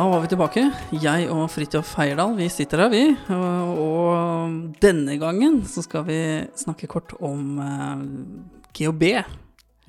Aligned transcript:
Da 0.00 0.06
var 0.08 0.22
vi 0.22 0.30
tilbake. 0.32 0.62
Jeg 0.96 1.26
og 1.28 1.42
Fridtjof 1.52 1.90
Heierdal, 1.98 2.30
vi 2.38 2.46
sitter 2.48 2.80
her, 2.80 2.88
vi. 2.88 3.02
Og, 3.36 4.54
denne 4.80 5.18
gangen 5.20 5.58
så 5.68 5.82
skal 5.84 6.06
vi 6.06 6.16
snakke 6.56 6.88
kort 6.88 7.12
om 7.20 7.58
uh, 7.60 8.00
GHB. 8.72 9.04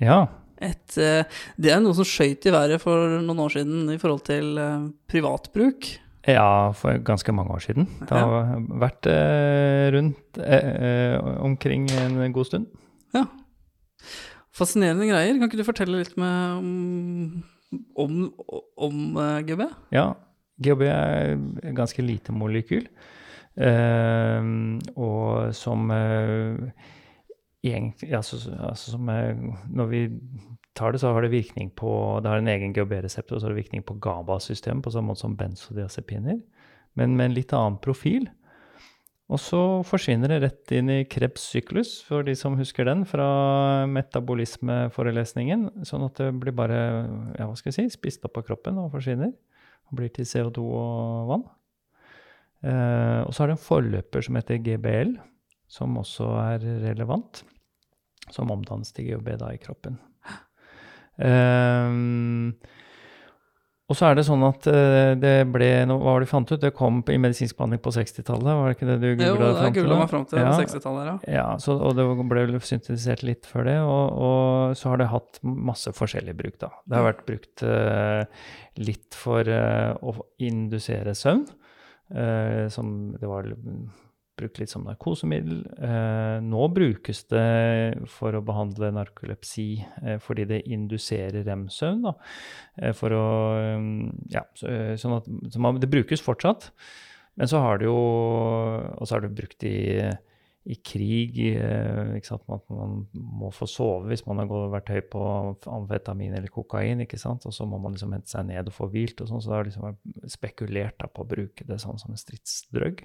Ja. 0.04 0.18
Et, 0.60 0.98
uh, 1.00 1.24
det 1.56 1.72
er 1.72 1.80
noe 1.80 1.96
som 1.96 2.04
skøyt 2.04 2.44
i 2.44 2.52
været 2.52 2.82
for 2.82 3.14
noen 3.24 3.40
år 3.40 3.54
siden 3.54 3.88
i 3.94 3.96
forhold 4.02 4.20
til 4.26 4.60
uh, 4.60 4.84
privatbruk. 5.08 5.88
Ja, 6.28 6.74
for 6.76 7.00
ganske 7.08 7.32
mange 7.32 7.56
år 7.56 7.64
siden. 7.64 7.88
Det 8.04 8.12
har 8.12 8.60
vært 8.84 9.08
rundt 9.96 10.42
omkring 11.40 11.88
en 11.88 12.36
god 12.36 12.50
stund. 12.50 12.68
Ja. 13.16 13.24
Fascinerende 14.52 15.08
greier. 15.08 15.40
Kan 15.40 15.48
ikke 15.48 15.62
du 15.62 15.66
fortelle 15.72 16.04
litt 16.04 16.20
med 16.20 16.60
om 16.60 16.70
om, 17.94 18.32
om 18.76 19.16
uh, 19.16 19.24
eh, 19.24 19.42
GHB? 19.48 19.66
Ja. 19.94 20.06
GHB 20.62 20.82
er 20.88 21.36
ganske 21.76 22.04
lite 22.04 22.34
molekyl. 22.34 22.88
Uh, 23.52 24.78
og 24.96 25.52
som 25.56 25.90
uh, 25.92 26.70
egentlig 27.62 28.14
altså, 28.16 28.38
altså 28.64 28.94
som, 28.94 29.10
Når 29.68 29.86
vi 29.90 30.06
tar 30.74 30.92
det, 30.92 31.00
så 31.00 31.12
har 31.12 31.22
det 31.22 31.34
virkning 31.34 31.70
på 31.76 32.20
Det 32.22 32.30
har 32.30 32.40
en 32.40 32.48
egen 32.48 32.72
GHB-resept, 32.72 33.32
og 33.32 33.40
så 33.40 33.46
har 33.46 33.54
det 33.54 33.62
virkning 33.64 33.84
på 33.84 33.98
GABA-systemet, 34.00 34.84
på 34.84 34.90
samme 34.90 35.12
måte 35.12 35.20
som 35.20 35.36
benzodiazepiner, 35.36 36.40
men 36.94 37.16
med 37.16 37.30
en 37.30 37.36
litt 37.36 37.52
annen 37.52 37.78
profil. 37.82 38.28
Og 39.32 39.40
så 39.40 39.58
forsvinner 39.88 40.28
det 40.28 40.40
rett 40.42 40.72
inn 40.76 40.90
i 40.92 40.98
Krebs 41.08 41.46
syklus, 41.54 41.94
for 42.04 42.26
de 42.26 42.34
som 42.36 42.58
husker 42.58 42.84
den 42.84 43.06
fra 43.08 43.26
metabolismeforelesningen. 43.88 45.70
Sånn 45.88 46.04
at 46.04 46.20
det 46.20 46.28
blir 46.42 46.52
bare 46.56 46.80
ja, 47.38 47.46
hva 47.46 47.56
skal 47.56 47.72
jeg 47.72 47.78
si, 47.78 47.96
spist 47.96 48.28
opp 48.28 48.36
av 48.42 48.44
kroppen 48.50 48.80
og 48.82 48.92
forsvinner. 48.92 49.32
Og 49.88 49.96
blir 50.00 50.12
til 50.12 50.28
CO2 50.28 50.66
og 50.66 51.32
vann. 51.32 51.46
Eh, 52.62 53.20
og 53.24 53.32
så 53.32 53.42
har 53.42 53.50
det 53.50 53.56
en 53.56 53.64
forløper 53.64 54.26
som 54.26 54.36
heter 54.36 54.60
GBL, 54.68 55.16
som 55.72 55.96
også 56.02 56.28
er 56.42 56.68
relevant. 56.84 57.40
Som 58.32 58.52
omdannes 58.52 58.92
til 58.92 59.08
GHB 59.10 59.34
da 59.40 59.50
i 59.56 59.60
kroppen. 59.60 59.96
Eh, 61.22 61.96
og 63.92 63.98
så 63.98 64.08
er 64.08 64.16
det 64.16 64.24
sånn 64.24 64.42
at 64.46 64.66
uh, 64.72 65.12
det 65.20 65.34
ble 65.52 65.68
Hva 65.90 65.98
var 66.00 66.22
det 66.22 66.28
de 66.28 66.30
fant 66.30 66.52
ut? 66.52 66.60
Det 66.62 66.72
kom 66.76 67.02
i 67.12 67.18
medisinsk 67.20 67.58
behandling 67.58 67.82
på 67.84 67.92
60-tallet, 67.92 68.48
var 68.48 68.70
det 68.70 68.76
ikke 68.78 68.88
det 68.88 68.98
du 69.02 69.08
googla 69.20 69.50
fram 69.58 69.74
til? 69.76 69.88
Jo, 69.90 69.98
meg 70.00 70.12
fram 70.12 70.26
til 70.30 70.40
ja. 70.40 70.52
60-tallet, 70.56 71.10
ja. 71.10 71.34
ja 71.36 71.46
så, 71.60 71.76
og 71.76 71.98
det 71.98 72.06
ble 72.30 72.46
vel 72.46 72.56
syntetisert 72.64 73.24
litt 73.26 73.48
før 73.48 73.68
det. 73.68 73.78
Og, 73.84 74.22
og, 74.26 74.76
så 74.78 74.92
har 74.92 75.02
det 75.02 75.10
hatt 75.12 75.42
masse 75.44 75.92
forskjellig 75.96 76.36
bruk, 76.38 76.56
da. 76.62 76.70
Det 76.88 76.98
har 76.98 77.08
vært 77.10 77.26
brukt 77.28 77.66
uh, 77.68 78.46
litt 78.80 79.18
for 79.18 79.48
uh, 79.52 79.92
å 80.00 80.16
indusere 80.42 81.16
søvn. 81.18 81.44
som 82.72 82.88
det 83.16 83.28
var 83.28 83.46
brukt 84.38 84.58
litt 84.60 84.72
som 84.72 84.84
narkosemiddel. 84.86 85.60
Eh, 85.76 86.38
nå 86.44 86.66
brukes 86.72 87.24
det 87.30 88.08
for 88.10 88.34
å 88.36 88.42
behandle 88.44 88.92
narkolepsi 88.96 89.68
eh, 90.02 90.18
fordi 90.22 90.46
det 90.48 90.62
induserer 90.72 91.44
rem-søvn. 91.46 92.08
Eh, 92.80 92.92
for 92.96 93.16
å 93.16 93.24
Ja, 94.32 94.44
så, 94.58 94.68
eh, 94.68 94.96
sånn 95.00 95.18
at 95.18 95.28
så 95.52 95.60
man, 95.60 95.80
Det 95.80 95.90
brukes 95.90 96.24
fortsatt. 96.24 96.70
Men 97.36 97.48
så 97.48 97.60
har 97.64 97.78
det 97.78 97.86
jo 97.88 97.96
Og 97.96 99.06
så 99.08 99.16
er 99.16 99.20
det 99.24 99.34
brukt 99.36 99.64
i, 99.64 100.12
i 100.64 100.76
krig. 100.76 101.36
Ikke 102.16 102.26
sant? 102.26 102.44
At 102.48 102.68
man 102.70 103.06
må 103.12 103.52
få 103.52 103.68
sove 103.68 104.08
hvis 104.08 104.26
man 104.26 104.38
har 104.38 104.48
vært 104.72 104.92
høy 104.92 105.00
på 105.12 105.22
amfetamin 105.66 106.36
eller 106.36 106.48
kokain. 106.48 107.00
ikke 107.04 107.18
sant? 107.20 107.46
Og 107.46 107.52
så 107.52 107.66
må 107.66 107.80
man 107.80 107.92
liksom 107.96 108.12
hente 108.12 108.30
seg 108.30 108.46
ned 108.46 108.68
og 108.68 108.76
få 108.76 108.88
hvilt. 108.92 109.20
og 109.20 109.28
sånn, 109.28 109.42
Så 109.42 109.50
det 109.50 109.58
har 109.58 109.64
liksom 109.64 109.88
vært 109.90 110.30
spekulert 110.30 110.98
da, 110.98 111.06
på 111.06 111.24
å 111.24 111.28
bruke 111.28 111.66
det 111.66 111.80
sånn 111.80 111.98
som 111.98 112.12
en 112.12 112.20
stridsdrøgg. 112.20 113.04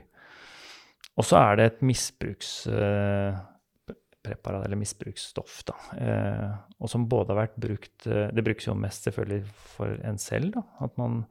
Og 1.18 1.26
så 1.26 1.40
er 1.40 1.58
det 1.58 1.66
et 1.66 1.80
misbrukspreparat, 1.86 4.68
eller 4.68 4.78
misbruksstoff, 4.78 5.64
da. 5.66 5.76
Eh, 5.98 6.52
og 6.78 6.92
som 6.92 7.08
både 7.10 7.34
har 7.34 7.42
vært 7.42 7.58
brukt 7.64 8.06
eh, 8.06 8.30
Det 8.36 8.44
brukes 8.46 8.68
jo 8.68 8.76
mest 8.78 9.08
selvfølgelig 9.08 9.42
for 9.74 9.90
en 10.06 10.20
selv, 10.22 10.54
da, 10.60 10.64
at 10.86 10.94
man 11.02 11.24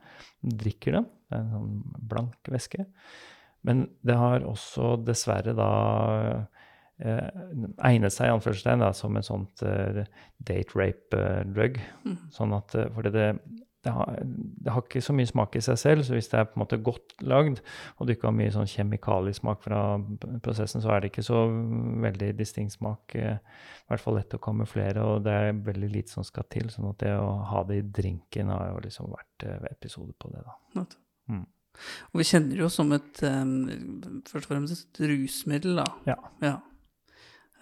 drikker 0.43 0.99
det. 0.99 1.05
Det 1.27 1.39
er 1.39 1.45
en 1.45 1.55
sånn 1.55 1.73
blank 2.11 2.51
væske. 2.51 2.83
Men 3.67 3.87
det 4.07 4.17
har 4.19 4.47
også 4.47 4.97
dessverre 5.07 5.55
da 5.59 5.71
eh, 7.03 7.31
egnet 7.87 8.15
seg 8.15 8.35
anførselstegn 8.35 8.83
da, 8.83 8.91
som 8.95 9.15
en 9.15 9.27
sånt 9.27 9.63
date 9.63 10.75
rape-drug. 10.75 11.79
Uh, 11.79 12.11
mm. 12.11 12.19
Sånn 12.35 12.55
at, 12.59 12.75
fordi 12.95 13.15
det, 13.15 13.27
det 13.87 13.93
har, 13.95 14.17
det 14.27 14.73
har, 14.73 14.83
ikke 14.83 15.03
så 15.05 15.15
mye 15.15 15.29
smak 15.31 15.55
i 15.59 15.63
seg 15.63 15.79
selv, 15.79 16.05
så 16.07 16.17
hvis 16.17 16.29
det 16.33 16.41
er 16.41 16.49
på 16.49 16.59
en 16.59 16.63
måte 16.65 16.79
godt 16.83 17.15
lagd, 17.23 17.61
og 17.97 18.09
du 18.09 18.13
ikke 18.15 18.27
har 18.27 18.35
mye 18.35 18.55
sånn 18.55 18.71
kjemikaliesmak 18.71 19.63
fra 19.63 19.83
prosessen, 20.43 20.83
så 20.83 20.91
er 20.91 21.05
det 21.05 21.13
ikke 21.13 21.27
så 21.27 21.45
veldig 22.03 22.33
distinkt 22.39 22.75
smak. 22.75 23.15
Eh, 23.15 23.39
I 23.39 23.91
hvert 23.93 24.03
fall 24.03 24.19
lett 24.19 24.35
å 24.35 24.43
kamuflere, 24.43 25.05
og 25.07 25.23
det 25.27 25.37
er 25.39 25.61
veldig 25.69 25.93
lite 25.93 26.17
som 26.17 26.27
skal 26.27 26.49
til. 26.51 26.67
sånn 26.75 26.91
at 26.91 26.99
det 27.05 27.15
å 27.15 27.31
ha 27.53 27.63
det 27.69 27.79
i 27.79 27.87
drinken 28.01 28.51
har 28.51 28.73
jo 28.73 28.83
liksom 28.89 29.15
vært 29.15 29.47
eh, 29.47 29.71
episode 29.71 30.17
på 30.19 30.33
det, 30.35 30.43
da. 30.43 30.89
Mm. 31.31 31.47
Og 32.11 32.21
vi 32.23 32.27
kjenner 32.27 32.57
det 32.57 32.63
jo 32.65 32.73
som 32.73 32.93
et 32.97 33.23
um, 33.29 34.23
først 34.27 34.47
og 34.47 34.51
fremst 34.51 34.83
et 34.83 35.03
rusmiddel, 35.13 35.79
da. 35.79 35.87
Ja. 36.09 36.19
ja. 36.43 36.57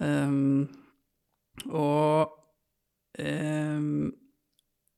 Um, 0.00 0.68
og 1.68 2.32
um, 3.20 4.14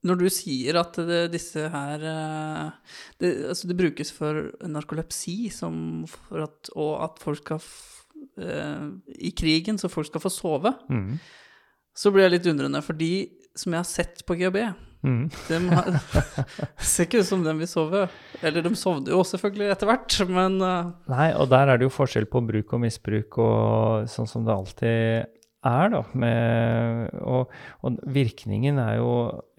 når 0.07 0.21
du 0.21 0.27
sier 0.33 0.79
at 0.81 0.97
det, 1.09 1.21
disse 1.35 1.67
her 1.73 2.07
eh, 2.07 2.95
det, 3.23 3.33
altså 3.51 3.71
det 3.71 3.79
brukes 3.79 4.13
for 4.15 4.49
narkolepsi 4.67 5.39
at, 5.51 6.73
og 6.75 6.93
at 7.05 7.23
folk 7.23 7.43
skal 7.43 7.61
uh, 8.41 8.89
I 9.19 9.33
krigen, 9.37 9.79
så 9.79 9.91
folk 9.93 10.09
skal 10.11 10.23
få 10.23 10.33
sove, 10.33 10.73
mm. 10.89 11.17
så 11.97 12.13
blir 12.13 12.27
jeg 12.27 12.37
litt 12.37 12.51
undrende. 12.53 12.83
For 12.85 12.99
de 12.99 13.29
som 13.57 13.73
jeg 13.73 13.83
har 13.83 13.89
sett 13.89 14.23
på 14.29 14.37
GHB, 14.39 14.59
mm. 15.07 15.23
de 15.49 15.61
har, 15.71 15.91
ser 16.93 17.09
ikke 17.09 17.23
ut 17.23 17.31
som 17.31 17.45
dem 17.47 17.63
vil 17.63 17.71
sove. 17.71 18.07
Eller 18.43 18.65
de 18.65 18.75
sovner 18.79 19.15
jo 19.15 19.23
selvfølgelig 19.27 19.73
etter 19.75 19.91
hvert, 19.91 20.19
men 20.31 20.61
uh, 20.63 20.93
Nei, 21.13 21.31
og 21.37 21.51
der 21.53 21.73
er 21.73 21.81
det 21.81 21.89
jo 21.89 21.97
forskjell 21.97 22.29
på 22.31 22.45
bruk 22.49 22.77
og 22.77 22.85
misbruk, 22.85 23.41
og 23.43 24.13
sånn 24.13 24.31
som 24.31 24.47
det 24.47 24.57
alltid 24.57 25.36
er, 25.67 25.91
da. 25.93 26.01
Med, 26.19 27.11
og, 27.27 27.53
og, 27.85 27.99
virkningen 28.15 28.79
er 28.83 28.97
jo 28.99 29.11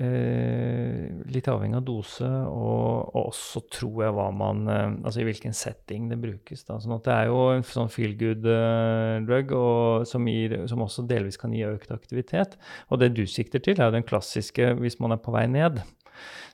eh, 0.03 1.07
litt 1.33 1.49
avhengig 1.51 1.79
av 1.79 1.85
dose, 1.87 2.27
og, 2.27 3.11
og, 3.11 3.27
også 3.27 3.63
tror 3.73 4.05
jeg 4.05 4.15
hva 4.17 4.27
man 4.35 4.63
eh, 4.71 4.85
Altså 5.07 5.21
i 5.21 5.27
hvilken 5.27 5.55
setting 5.57 6.07
det 6.11 6.19
brukes. 6.21 6.63
da, 6.67 6.79
sånn 6.81 6.97
at 6.97 7.05
Det 7.07 7.13
er 7.13 7.31
jo 7.31 7.41
en 7.55 7.67
sånn 7.67 7.91
feel 7.93 8.15
good-drug 8.19 9.53
og, 9.57 10.07
som, 10.09 10.27
som, 10.71 10.87
også 10.87 11.07
delvis 11.09 11.39
kan 11.41 11.53
gi 11.55 11.65
økt 11.67 11.93
aktivitet. 11.95 12.57
Og 12.91 13.03
det 13.03 13.13
du 13.17 13.25
sikter 13.29 13.63
til, 13.63 13.79
er 13.79 13.91
jo 13.91 13.97
den 13.99 14.07
klassiske 14.07 14.73
hvis 14.81 14.99
man 15.03 15.15
er 15.15 15.23
på 15.23 15.35
vei 15.35 15.47
ned 15.51 15.83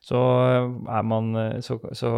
så, 0.03 0.19
man, 1.07 1.31
så, 1.63 1.77
så, 1.95 2.11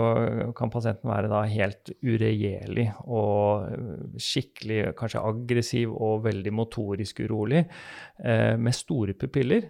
kan 0.57 0.71
pasienten 0.73 1.11
være 1.11 1.43
helt 1.53 1.91
uregjerlig 2.01 2.87
og 3.05 4.17
skikkelig 4.21 4.95
kanskje 4.97 5.23
aggressiv 5.29 5.93
og 5.93 6.23
veldig 6.25 6.53
motorisk 6.55 7.21
urolig 7.25 7.63
eh, 7.63 8.55
med 8.57 8.75
store 8.75 9.13
pupiller. 9.13 9.67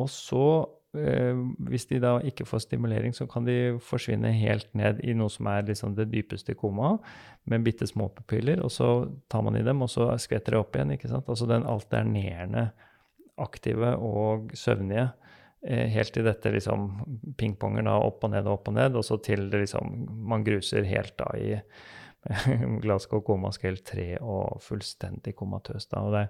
Og 0.00 0.08
så, 0.10 0.44
eh, 0.96 1.36
hvis 1.68 1.86
de 1.90 2.00
da 2.02 2.16
ikke 2.26 2.46
får 2.48 2.64
stimulering, 2.66 3.14
så 3.16 3.26
kan 3.30 3.46
de 3.46 3.78
forsvinne 3.84 4.32
helt 4.36 4.70
ned 4.78 5.02
i 5.04 5.14
noe 5.16 5.32
som 5.32 5.48
er 5.50 5.66
liksom 5.68 5.96
det 5.98 6.10
dypeste 6.12 6.54
komaet, 6.58 7.00
med 7.50 7.64
bitte 7.64 7.88
små 7.88 8.10
pupiller. 8.14 8.62
Og 8.64 8.70
så 8.70 8.90
tar 9.28 9.42
man 9.46 9.58
i 9.58 9.64
dem, 9.66 9.82
og 9.82 9.90
så 9.90 10.10
skvetter 10.20 10.54
det 10.56 10.62
opp 10.62 10.76
igjen. 10.76 10.94
ikke 10.96 11.10
sant? 11.10 11.28
Altså 11.28 11.48
den 11.50 11.66
alternerende 11.66 12.70
aktive 13.40 13.94
og 13.96 14.52
søvnige 14.54 15.08
helt 15.62 16.14
til 16.14 16.24
dette 16.24 16.52
liksom 16.54 16.86
pingponger 17.36 17.84
da 17.84 17.98
opp 18.00 18.24
og 18.24 18.32
ned 18.32 18.46
og 18.46 18.54
opp 18.58 18.70
og 18.72 18.78
ned, 18.78 18.94
og 18.96 19.04
så 19.04 19.18
til 19.20 19.48
det 19.52 19.64
liksom 19.66 20.06
man 20.30 20.44
gruser 20.46 20.86
helt 20.88 21.16
da 21.20 21.26
i 21.36 21.58
Glasgow 22.82 23.20
Coma 23.24 23.52
Scale 23.52 23.82
3 23.84 24.06
og 24.20 24.60
fullstendig 24.64 25.34
komatøs. 25.36 25.88
da, 25.90 26.00
og, 26.04 26.16
det, 26.16 26.28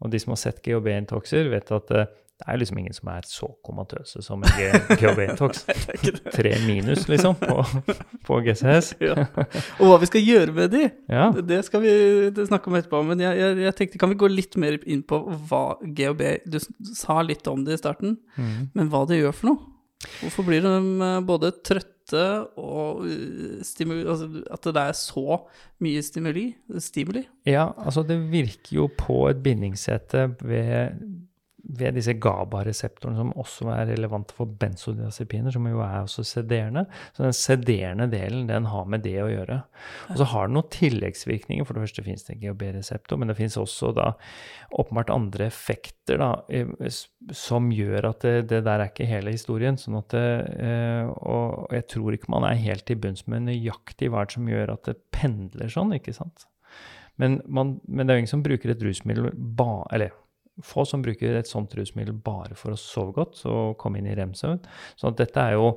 og 0.00 0.12
de 0.12 0.20
som 0.22 0.34
har 0.34 0.40
sett 0.40 0.62
GHB-intoxer, 0.64 1.50
vet 1.52 1.72
at 1.76 1.94
uh, 1.94 2.08
det 2.40 2.46
er 2.48 2.56
liksom 2.56 2.78
ingen 2.80 2.94
som 2.96 3.08
er 3.12 3.26
så 3.28 3.46
komatøse 3.66 4.22
som 4.24 4.40
en 4.40 4.94
GHB-intox. 4.96 5.66
Tre 6.38 6.52
minus, 6.64 7.04
liksom, 7.10 7.34
på, 7.36 7.64
på 8.24 8.38
GCS. 8.46 8.94
ja. 9.10 9.26
Og 9.76 9.90
hva 9.90 9.98
vi 10.00 10.08
skal 10.08 10.24
gjøre 10.24 10.54
med 10.56 10.72
de, 10.72 10.86
ja. 11.12 11.26
det 11.36 11.58
skal 11.66 11.84
vi 11.84 11.92
snakke 12.48 12.72
om 12.72 12.78
etterpå. 12.78 13.02
Men 13.10 13.20
jeg, 13.20 13.36
jeg, 13.42 13.58
jeg, 13.66 13.74
tenkte, 13.76 14.00
kan 14.00 14.14
vi 14.14 14.18
gå 14.22 14.30
litt 14.32 14.56
mer 14.56 14.78
inn 14.88 15.04
på 15.04 15.20
hva 15.50 15.64
GHB 15.84 16.24
Du 16.48 16.56
sa 16.94 17.20
litt 17.20 17.44
om 17.52 17.66
det 17.66 17.76
i 17.76 17.82
starten, 17.82 18.16
mm. 18.40 18.56
men 18.72 18.88
hva 18.88 19.04
det 19.10 19.20
gjør 19.20 19.36
for 19.36 19.52
noe? 19.52 19.76
Hvorfor 20.22 20.46
blir 20.48 20.64
de 20.64 20.72
eh, 21.04 21.18
både 21.28 21.52
trøtte 21.60 21.99
og 22.56 23.04
eh, 23.06 23.60
stimuli, 23.62 24.02
altså 24.08 24.42
At 24.50 24.64
det 24.64 24.76
er 24.82 24.92
så 24.92 25.38
mye 25.80 26.02
stimuli? 26.02 26.56
stimuli? 26.78 27.22
Ja, 27.46 27.68
altså 27.78 28.02
det 28.02 28.18
virker 28.32 28.76
jo 28.76 28.88
på 28.98 29.28
et 29.28 29.42
bindingssete 29.42 30.34
ved 30.42 30.90
ved 31.78 31.96
disse 31.96 32.14
GABA-reseptorene, 32.18 33.18
som 33.18 33.32
også 33.38 33.68
er 33.74 33.90
relevante 33.92 34.34
for 34.36 34.50
benzodiazepiner, 34.60 35.52
som 35.54 35.66
jo 35.68 35.82
er 35.84 36.00
også 36.02 36.24
sederende. 36.26 36.86
Så 37.14 37.24
den 37.24 37.36
sederende 37.36 38.08
delen, 38.12 38.46
den 38.48 38.68
har 38.72 38.88
med 38.90 39.04
det 39.04 39.16
å 39.22 39.28
gjøre. 39.30 39.60
Og 40.10 40.20
så 40.20 40.28
har 40.32 40.48
den 40.48 40.58
noen 40.58 40.70
tilleggsvirkninger. 40.74 41.66
For 41.66 41.76
det 41.76 41.84
første 41.86 42.04
finnes 42.06 42.26
det 42.26 42.38
GHB-reseptor, 42.42 43.20
men 43.20 43.30
det 43.30 43.38
finnes 43.38 43.58
også 43.60 43.92
da 43.96 44.12
åpenbart 44.80 45.12
andre 45.14 45.48
effekter 45.50 46.20
da, 46.22 46.30
som 47.36 47.70
gjør 47.74 48.10
at 48.12 48.26
det, 48.26 48.36
det, 48.52 48.62
der 48.66 48.84
er 48.84 48.92
ikke 48.92 49.08
hele 49.10 49.34
historien. 49.34 49.78
sånn 49.80 49.98
at 50.00 50.14
det, 50.14 50.28
eh, 50.62 51.04
Og 51.06 51.74
jeg 51.76 51.88
tror 51.94 52.16
ikke 52.16 52.32
man 52.32 52.48
er 52.48 52.62
helt 52.62 52.86
til 52.88 53.00
bunns 53.00 53.26
med 53.30 53.46
nøyaktig 53.48 54.10
hva 54.10 54.26
som 54.30 54.48
gjør 54.50 54.74
at 54.76 54.90
det 54.90 54.98
pendler 55.14 55.70
sånn, 55.72 55.94
ikke 55.96 56.14
sant. 56.16 56.46
Men, 57.20 57.40
man, 57.46 57.78
men 57.84 58.06
det 58.06 58.12
er 58.12 58.18
jo 58.18 58.24
ingen 58.24 58.32
som 58.32 58.44
bruker 58.44 58.72
et 58.72 58.82
rusmiddel 58.84 59.30
ba, 59.36 59.84
eller 59.92 60.14
få 60.66 60.86
som 60.88 61.02
bruker 61.04 61.38
et 61.38 61.50
sånt 61.50 61.74
rusmiddel 61.76 62.16
bare 62.24 62.56
for 62.58 62.74
å 62.74 62.80
sove 62.80 63.14
godt 63.16 63.44
og 63.50 63.76
komme 63.80 64.00
inn 64.00 64.08
i 64.10 64.16
rem-søvn. 64.18 64.62
Så 65.00 65.12
dette 65.16 65.42
er 65.42 65.58
jo 65.58 65.76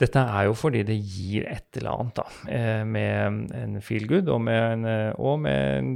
dette 0.00 0.22
er 0.24 0.46
jo 0.48 0.54
fordi 0.56 0.80
det 0.88 0.96
gir 0.96 1.44
et 1.50 1.76
eller 1.78 1.92
annet 1.92 2.16
da, 2.16 2.24
eh, 2.50 2.80
med 2.88 3.52
en 3.54 3.76
feel 3.84 4.06
good 4.08 4.30
og 4.32 4.40
med, 4.46 4.62
en, 4.72 4.86
eh, 4.88 5.20
og 5.20 5.42
med 5.44 5.76
en 5.76 5.90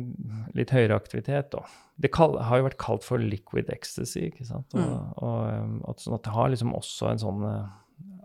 litt 0.55 0.71
høyere 0.75 0.99
aktivitet. 0.99 1.49
Da. 1.55 1.65
Det 1.97 2.13
kall, 2.15 2.37
har 2.45 2.61
jo 2.61 2.67
vært 2.69 2.79
kalt 2.83 3.07
for 3.07 3.23
liquid 3.23 3.73
ecstasy. 3.73 4.29
ikke 4.29 4.47
sant? 4.47 4.77
Og, 4.77 4.85
mm. 4.85 5.09
og, 5.17 5.39
eh, 5.49 5.73
og, 5.89 6.05
sånn 6.05 6.19
at 6.19 6.27
det 6.29 6.37
har 6.37 6.53
liksom 6.53 6.77
også 6.77 7.11
en 7.11 7.25
sånn 7.25 7.49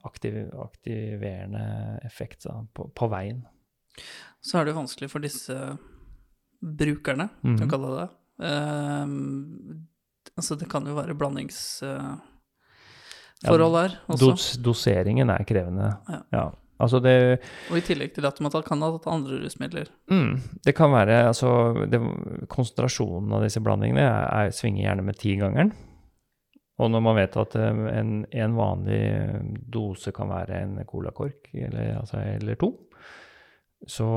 aktiv, 0.03 0.37
aktiverende 0.59 1.65
effekt 2.05 2.49
da, 2.49 2.59
på, 2.75 2.89
på, 2.97 3.09
veien. 3.11 3.45
Så 4.43 4.59
er 4.59 4.65
det 4.65 4.75
jo 4.75 4.81
vanskelig 4.81 5.11
for 5.13 5.23
disse 5.23 5.55
brukerne, 6.61 7.31
mm. 7.41 7.55
kan 7.57 7.71
kalle 7.71 7.89
det 7.95 8.03
det, 8.03 8.09
altså, 10.37 10.57
det 10.57 10.67
kan 10.71 10.87
jo 10.87 10.95
være 10.97 11.17
blandingsforhold 11.17 12.19
uh, 13.45 13.77
her 13.77 13.99
også. 14.07 14.25
Dos 14.25 14.47
doseringen 14.63 15.29
er 15.33 15.45
krevende. 15.47 15.93
Ja. 16.09 16.19
ja. 16.33 16.45
Altså 16.81 16.97
det, 17.03 17.13
og 17.69 17.77
i 17.77 17.83
tillegg 17.85 18.15
til 18.15 18.25
at 18.25 18.39
man 18.41 18.53
kan 18.65 18.81
ha 18.81 18.89
tatt 18.95 19.07
andre 19.11 19.37
rusmidler. 19.43 19.91
Mm, 20.09 20.41
det 20.65 20.73
kan 20.77 20.89
være 20.93 21.27
altså 21.27 21.51
det, 21.91 21.99
Konsentrasjonen 22.49 23.35
av 23.37 23.45
disse 23.45 23.61
blandingene 23.61 24.01
er, 24.01 24.25
er, 24.47 24.55
svinger 24.55 24.87
gjerne 24.87 25.05
med 25.05 25.19
tigangeren. 25.21 25.73
Og 26.81 26.89
når 26.89 27.03
man 27.05 27.19
vet 27.19 27.37
at 27.37 27.55
eh, 27.59 27.81
en, 27.99 28.23
en 28.25 28.57
vanlig 28.57 29.01
dose 29.69 30.13
kan 30.15 30.31
være 30.31 30.63
en 30.63 30.79
colakork 30.89 31.51
eller, 31.53 31.99
altså, 31.99 32.17
eller 32.39 32.57
to, 32.57 32.71
så 33.87 34.07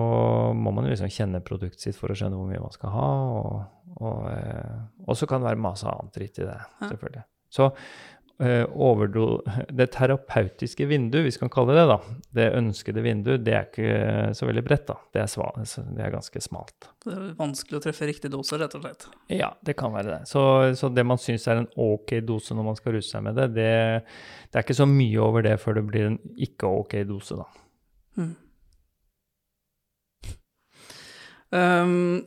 må 0.52 0.72
man 0.76 0.88
liksom 0.90 1.12
kjenne 1.12 1.40
produktet 1.44 1.80
sitt 1.80 1.96
for 1.96 2.12
å 2.12 2.16
skjønne 2.18 2.36
hvor 2.36 2.50
mye 2.50 2.62
man 2.62 2.74
skal 2.74 2.92
ha. 2.92 3.10
Og, 3.38 3.94
og, 4.00 4.26
og 5.06 5.16
så 5.16 5.28
kan 5.30 5.40
det 5.40 5.52
være 5.52 5.64
masse 5.64 5.88
annet 5.88 6.18
dritt 6.18 6.42
i 6.42 6.48
det, 6.48 6.58
selvfølgelig. 6.82 7.24
Så 7.54 7.70
overdo, 8.74 9.42
det 9.78 9.86
terapeutiske 9.94 10.86
vinduet, 10.90 11.22
hvis 11.24 11.36
vi 11.38 11.44
kan 11.44 11.52
kalle 11.54 11.74
det 11.74 11.84
det, 11.84 11.86
da, 11.92 11.98
det 12.34 12.46
ønskede 12.58 13.04
vinduet, 13.04 13.44
det 13.46 13.54
er 13.54 13.68
ikke 13.68 14.34
så 14.34 14.48
veldig 14.48 14.64
bredt. 14.66 14.86
da. 14.88 14.96
Det 15.14 15.22
er, 15.22 15.30
sval, 15.30 15.64
det 15.94 16.04
er 16.04 16.14
ganske 16.14 16.42
smalt. 16.42 16.88
Det 17.04 17.14
er 17.14 17.26
vanskelig 17.38 17.78
å 17.78 17.84
treffe 17.86 18.08
riktig 18.10 18.32
dose, 18.34 18.58
rett 18.60 18.74
og 18.74 18.84
slett? 18.84 19.08
Ja, 19.32 19.52
det 19.62 19.76
kan 19.78 19.94
være 19.94 20.10
det. 20.10 20.20
Så, 20.30 20.44
så 20.78 20.90
det 20.90 21.06
man 21.06 21.20
syns 21.22 21.46
er 21.48 21.62
en 21.62 21.70
ok 21.70 22.18
dose 22.26 22.56
når 22.56 22.70
man 22.72 22.80
skal 22.80 22.98
ruse 22.98 23.14
seg 23.14 23.26
med 23.26 23.38
det, 23.38 23.50
det, 23.54 23.72
det, 24.50 24.56
er 24.56 24.64
ikke 24.64 24.80
så 24.82 24.88
mye 24.90 25.20
over 25.22 25.46
det 25.46 25.58
før 25.62 25.78
det 25.78 25.86
blir 25.92 26.10
en 26.12 26.22
ikke 26.34 26.70
ok 26.82 26.98
dose, 27.08 27.38
da. 27.38 27.46
Mm. 28.18 28.34
Um, 31.54 32.18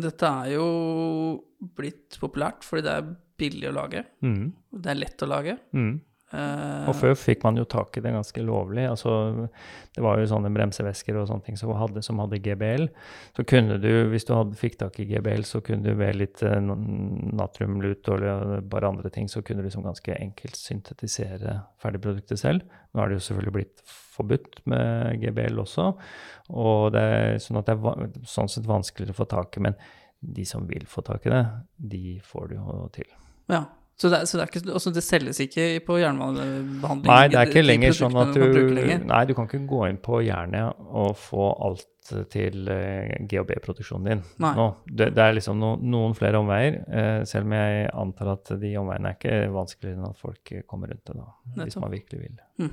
dette 0.00 0.30
er 0.42 0.54
jo 0.56 0.66
blitt 1.76 2.18
populært 2.20 2.64
fordi 2.66 2.86
det 2.86 2.94
er 2.98 3.10
billig 3.40 3.68
å 3.70 3.76
lage. 3.76 4.04
Mm. 4.24 4.50
Det 4.70 4.92
er 4.92 4.98
lett 4.98 5.24
å 5.24 5.28
lage. 5.30 5.56
Mm. 5.76 5.92
Uh, 6.30 6.86
og 6.86 6.94
før 6.94 7.16
fikk 7.18 7.42
man 7.42 7.56
jo 7.58 7.64
tak 7.66 7.96
i 7.98 8.02
det 8.04 8.12
ganske 8.14 8.42
lovlig. 8.46 8.84
Altså, 8.86 9.48
det 9.96 10.02
var 10.04 10.20
jo 10.20 10.28
sånne 10.30 10.52
bremsevesker 10.54 11.16
og 11.18 11.26
sånne 11.26 11.48
ting 11.48 11.58
som 11.58 11.72
hadde, 11.74 12.04
som 12.06 12.20
hadde 12.22 12.38
GBL. 12.44 12.86
Så 13.34 13.44
kunne 13.50 13.80
du, 13.82 13.88
hvis 14.12 14.28
du 14.28 14.34
hadde, 14.36 14.58
fikk 14.58 14.78
tak 14.78 15.00
i 15.02 15.08
GBL, 15.10 15.42
så 15.48 15.62
kunne 15.66 15.82
du 15.82 15.98
ved 15.98 16.20
litt 16.20 16.44
uh, 16.46 16.60
natriumlut 16.62 18.12
og 18.14 18.26
bare 18.70 18.92
andre 18.92 19.10
ting, 19.10 19.26
så 19.30 19.42
kunne 19.42 19.64
du 19.64 19.66
liksom 19.66 19.86
ganske 19.86 20.14
enkelt 20.20 20.58
syntetisere 20.58 21.56
ferdigproduktet 21.82 22.38
selv. 22.38 22.78
Nå 22.94 23.02
er 23.02 23.10
det 23.10 23.18
jo 23.18 23.26
selvfølgelig 23.26 23.56
blitt 23.58 23.82
forbudt 23.90 24.62
med 24.70 25.18
GBL 25.22 25.58
også, 25.62 25.88
og 26.50 26.90
det 26.94 27.02
er 27.02 27.42
sånn 27.42 27.58
at 27.60 27.70
det 27.70 27.76
er 27.78 28.14
sånn 28.28 28.50
sett 28.50 28.68
vanskeligere 28.68 29.16
å 29.16 29.20
få 29.22 29.26
tak 29.30 29.58
i. 29.58 29.64
Men 29.66 29.78
de 30.20 30.44
som 30.46 30.66
vil 30.68 30.86
få 30.90 31.02
tak 31.06 31.26
i 31.26 31.32
det, 31.32 31.44
de 31.90 32.04
får 32.22 32.50
det 32.50 32.58
jo 32.58 32.80
til. 32.94 33.12
Ja, 33.50 33.64
så 34.00 34.08
det, 34.08 34.20
så 34.30 34.38
det, 34.38 34.46
ikke, 34.48 34.62
det, 34.96 35.02
selges 35.04 35.38
ikke 35.44 35.64
på 35.84 35.98
jernbanebehandling? 36.00 37.10
Nei, 37.10 37.24
det 37.28 37.36
er 37.36 37.50
ikke 37.50 37.64
lenger 37.66 37.96
sånn 37.98 38.14
at 38.16 38.30
du 38.32 38.44
Nei, 39.04 39.18
du 39.28 39.34
kan 39.36 39.44
ikke 39.44 39.60
gå 39.68 39.80
inn 39.90 39.98
på 40.00 40.22
jernet 40.24 40.78
og 40.88 41.18
få 41.20 41.50
alt 41.66 41.84
til 42.32 42.70
eh, 42.72 43.12
GHB-produksjonen 43.28 44.08
din 44.08 44.22
nei. 44.40 44.52
nå. 44.56 44.64
Det, 44.88 45.10
det 45.14 45.24
er 45.24 45.36
liksom 45.36 45.60
no, 45.60 45.74
noen 45.84 46.16
flere 46.16 46.40
omveier, 46.40 46.80
uh, 46.88 47.20
selv 47.28 47.50
om 47.50 47.54
jeg 47.58 47.90
antar 48.02 48.32
at 48.32 48.54
de 48.62 48.70
omveiene 48.80 49.12
er 49.12 49.18
ikke 49.18 49.36
vanskeligere 49.54 49.98
enn 49.98 50.08
at 50.08 50.22
folk 50.24 50.54
kommer 50.70 50.90
rundt 50.94 51.04
det, 51.04 51.18
da, 51.20 51.28
hvis 51.60 51.78
man 51.82 51.92
virkelig 51.92 52.22
vil. 52.22 52.40
Mm. 52.64 52.72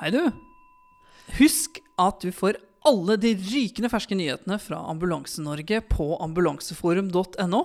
Hei, 0.00 0.10
du. 0.16 0.22
Husk 1.36 1.82
at 2.00 2.24
du 2.24 2.32
får 2.34 2.58
alle 2.88 3.20
de 3.20 3.36
rykende 3.36 3.92
ferske 3.92 4.16
nyhetene 4.18 4.56
fra 4.58 4.80
Ambulanse-Norge 4.90 5.84
på 5.92 6.08
ambulanseforum.no. 6.24 7.62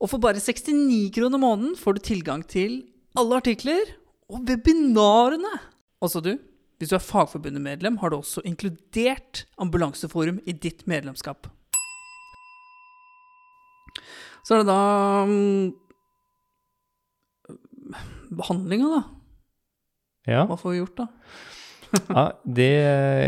Og 0.00 0.08
for 0.08 0.22
bare 0.22 0.40
69 0.40 1.10
kroner 1.12 1.40
måneden 1.40 1.76
får 1.76 1.96
du 1.96 2.00
tilgang 2.08 2.44
til 2.48 2.80
alle 3.20 3.40
artikler 3.42 3.92
og 4.30 4.46
webinarene. 4.48 5.52
Også 6.00 6.22
du, 6.24 6.32
hvis 6.80 6.88
du 6.88 6.96
er 6.96 7.04
Fagforbundet-medlem, 7.04 7.98
har 8.00 8.08
du 8.08 8.16
også 8.16 8.40
inkludert 8.48 9.44
Ambulanseforum 9.60 10.40
i 10.48 10.56
ditt 10.56 10.86
medlemskap. 10.88 11.50
Så 14.46 14.56
er 14.56 14.62
det 14.62 14.70
da 14.70 14.80
um, 15.28 15.74
Behandlinga, 18.32 18.88
da. 18.94 19.02
Ja. 20.30 20.44
Hva 20.48 20.56
får 20.56 20.72
vi 20.72 20.80
gjort, 20.80 21.02
da? 21.02 21.06
ja, 22.16 22.24
det, 22.44 22.72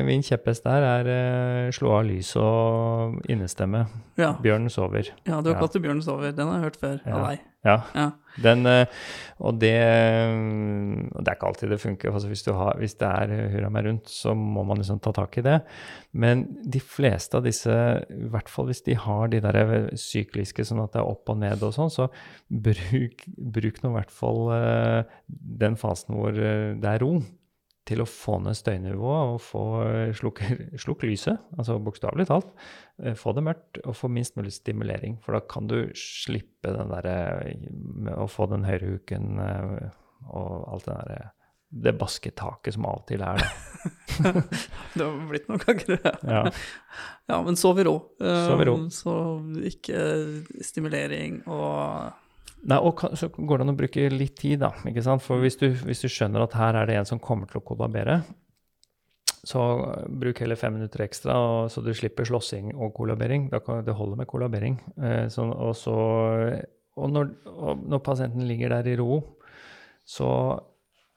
min 0.06 0.22
kjepphest 0.24 0.64
der 0.66 0.84
er 0.86 1.08
uh, 1.10 1.70
slå 1.74 1.94
av 1.98 2.04
lys 2.06 2.32
og 2.38 3.22
innestemme. 3.30 3.86
Ja. 4.20 4.34
Bjørn 4.42 4.70
sover. 4.70 5.10
Ja, 5.26 5.40
du 5.42 5.50
har 5.50 5.58
kalt 5.58 5.74
det 5.74 5.82
Bjørn 5.82 6.02
sover. 6.04 6.34
Den 6.36 6.50
har 6.50 6.60
jeg 6.60 6.68
hørt 6.68 6.78
før 6.82 7.00
ja. 7.00 7.16
av 7.16 7.24
deg. 7.26 7.48
Ja. 7.62 7.74
ja. 7.94 8.06
Den, 8.42 8.66
uh, 8.66 9.02
og 9.46 9.58
det 9.62 9.74
Det 9.74 11.26
er 11.26 11.36
ikke 11.36 11.50
alltid 11.50 11.74
det 11.74 11.80
funker. 11.82 12.14
Altså 12.14 12.30
hvis, 12.30 12.46
har, 12.46 12.78
hvis, 12.78 12.96
det 13.02 13.10
er 13.10 13.52
hurra 13.56 13.72
meg 13.74 13.86
rundt, 13.88 14.14
så 14.14 14.36
må 14.38 14.64
man 14.68 14.82
liksom 14.82 15.02
ta 15.02 15.14
tak 15.16 15.38
i 15.42 15.46
det. 15.46 15.58
Men 16.12 16.46
de 16.62 16.82
fleste 16.82 17.38
av 17.38 17.46
disse, 17.46 17.76
i 18.10 18.30
hvert 18.30 18.50
fall 18.50 18.70
hvis 18.70 18.84
de 18.86 18.98
har 18.98 19.30
de 19.32 19.42
der 19.42 19.92
sykliske 19.98 20.66
sånn 20.68 20.84
at 20.86 20.94
det 20.94 21.02
er 21.02 21.12
opp 21.12 21.34
og 21.34 21.42
ned 21.42 21.62
og 21.66 21.74
sånn, 21.74 21.92
så 21.92 22.10
bruk, 22.46 23.26
bruk 23.26 23.82
nå 23.82 23.94
i 23.94 23.96
hvert 24.00 24.14
fall 24.14 24.42
den 25.62 25.78
fasen 25.80 26.14
hvor 26.18 26.36
det 26.36 26.88
er 26.88 27.02
ro 27.02 27.16
til 27.88 28.02
å 28.02 28.08
få 28.08 28.38
ned 28.44 28.54
støynivået 28.54 29.34
og 29.34 29.40
få 29.42 29.64
eh, 29.86 30.14
slukke 30.14 31.06
lyset, 31.08 31.42
altså 31.56 31.80
bokstavelig 31.82 32.28
talt. 32.30 32.52
Eh, 33.02 33.16
få 33.18 33.34
det 33.36 33.44
mørkt 33.48 33.82
og 33.82 33.96
få 33.98 34.10
minst 34.12 34.38
mulig 34.38 34.54
stimulering. 34.54 35.18
For 35.24 35.36
da 35.36 35.42
kan 35.50 35.70
du 35.70 35.78
slippe 35.98 36.74
den 36.74 36.92
derre 36.92 37.16
med 37.58 38.14
å 38.14 38.30
få 38.30 38.48
den 38.52 38.66
høyrehuken 38.68 39.38
huken 39.38 39.92
og 40.32 40.66
alt 40.70 40.86
det 40.86 40.98
derre 40.98 41.22
det 41.72 41.94
basketaket 41.96 42.74
som 42.74 42.84
av 42.84 43.00
og 43.00 43.06
til 43.08 43.22
er 43.24 43.38
der. 43.40 43.52
det 44.94 45.04
har 45.06 45.14
blitt 45.30 45.46
noe 45.48 45.60
kaker, 45.62 45.94
ja. 46.04 46.42
ja. 47.32 47.38
Men 47.46 47.56
sov 47.56 47.80
i 47.80 47.86
ro. 47.88 47.94
Ro. 48.20 48.74
Så 48.92 49.14
ikke 49.70 50.02
stimulering 50.60 51.40
og 51.48 52.12
Nei, 52.70 52.78
og 52.78 53.00
så 53.18 53.26
går 53.32 53.58
det 53.58 53.64
an 53.64 53.72
å 53.72 53.78
bruke 53.78 54.04
litt 54.12 54.36
tid, 54.38 54.60
da. 54.62 54.70
ikke 54.86 55.02
sant? 55.02 55.24
For 55.24 55.42
hvis 55.42 55.58
du, 55.58 55.66
hvis 55.82 56.04
du 56.04 56.08
skjønner 56.12 56.44
at 56.44 56.54
her 56.54 56.78
er 56.78 56.86
det 56.86 57.00
en 57.00 57.08
som 57.08 57.20
kommer 57.22 57.50
til 57.50 57.58
å 57.58 57.66
kollabere, 57.66 58.20
så 59.42 59.62
bruk 60.06 60.38
heller 60.38 60.58
fem 60.58 60.76
minutter 60.76 61.02
ekstra, 61.02 61.34
og, 61.34 61.70
så 61.74 61.82
du 61.82 61.90
slipper 61.98 62.28
slåssing 62.28 62.70
og 62.76 62.92
kollabering. 62.94 63.48
Da 63.50 63.58
kan, 63.64 63.82
det 63.82 63.96
holder 63.98 64.20
med 64.20 64.30
kollabering. 64.30 64.78
Eh, 65.02 65.24
så, 65.34 65.48
og, 65.50 65.74
så, 65.78 65.96
og, 66.94 67.08
når, 67.10 67.32
og 67.50 67.82
når 67.90 68.04
pasienten 68.06 68.46
ligger 68.46 68.76
der 68.76 68.92
i 68.92 68.96
ro, 69.00 69.18
så 70.06 70.30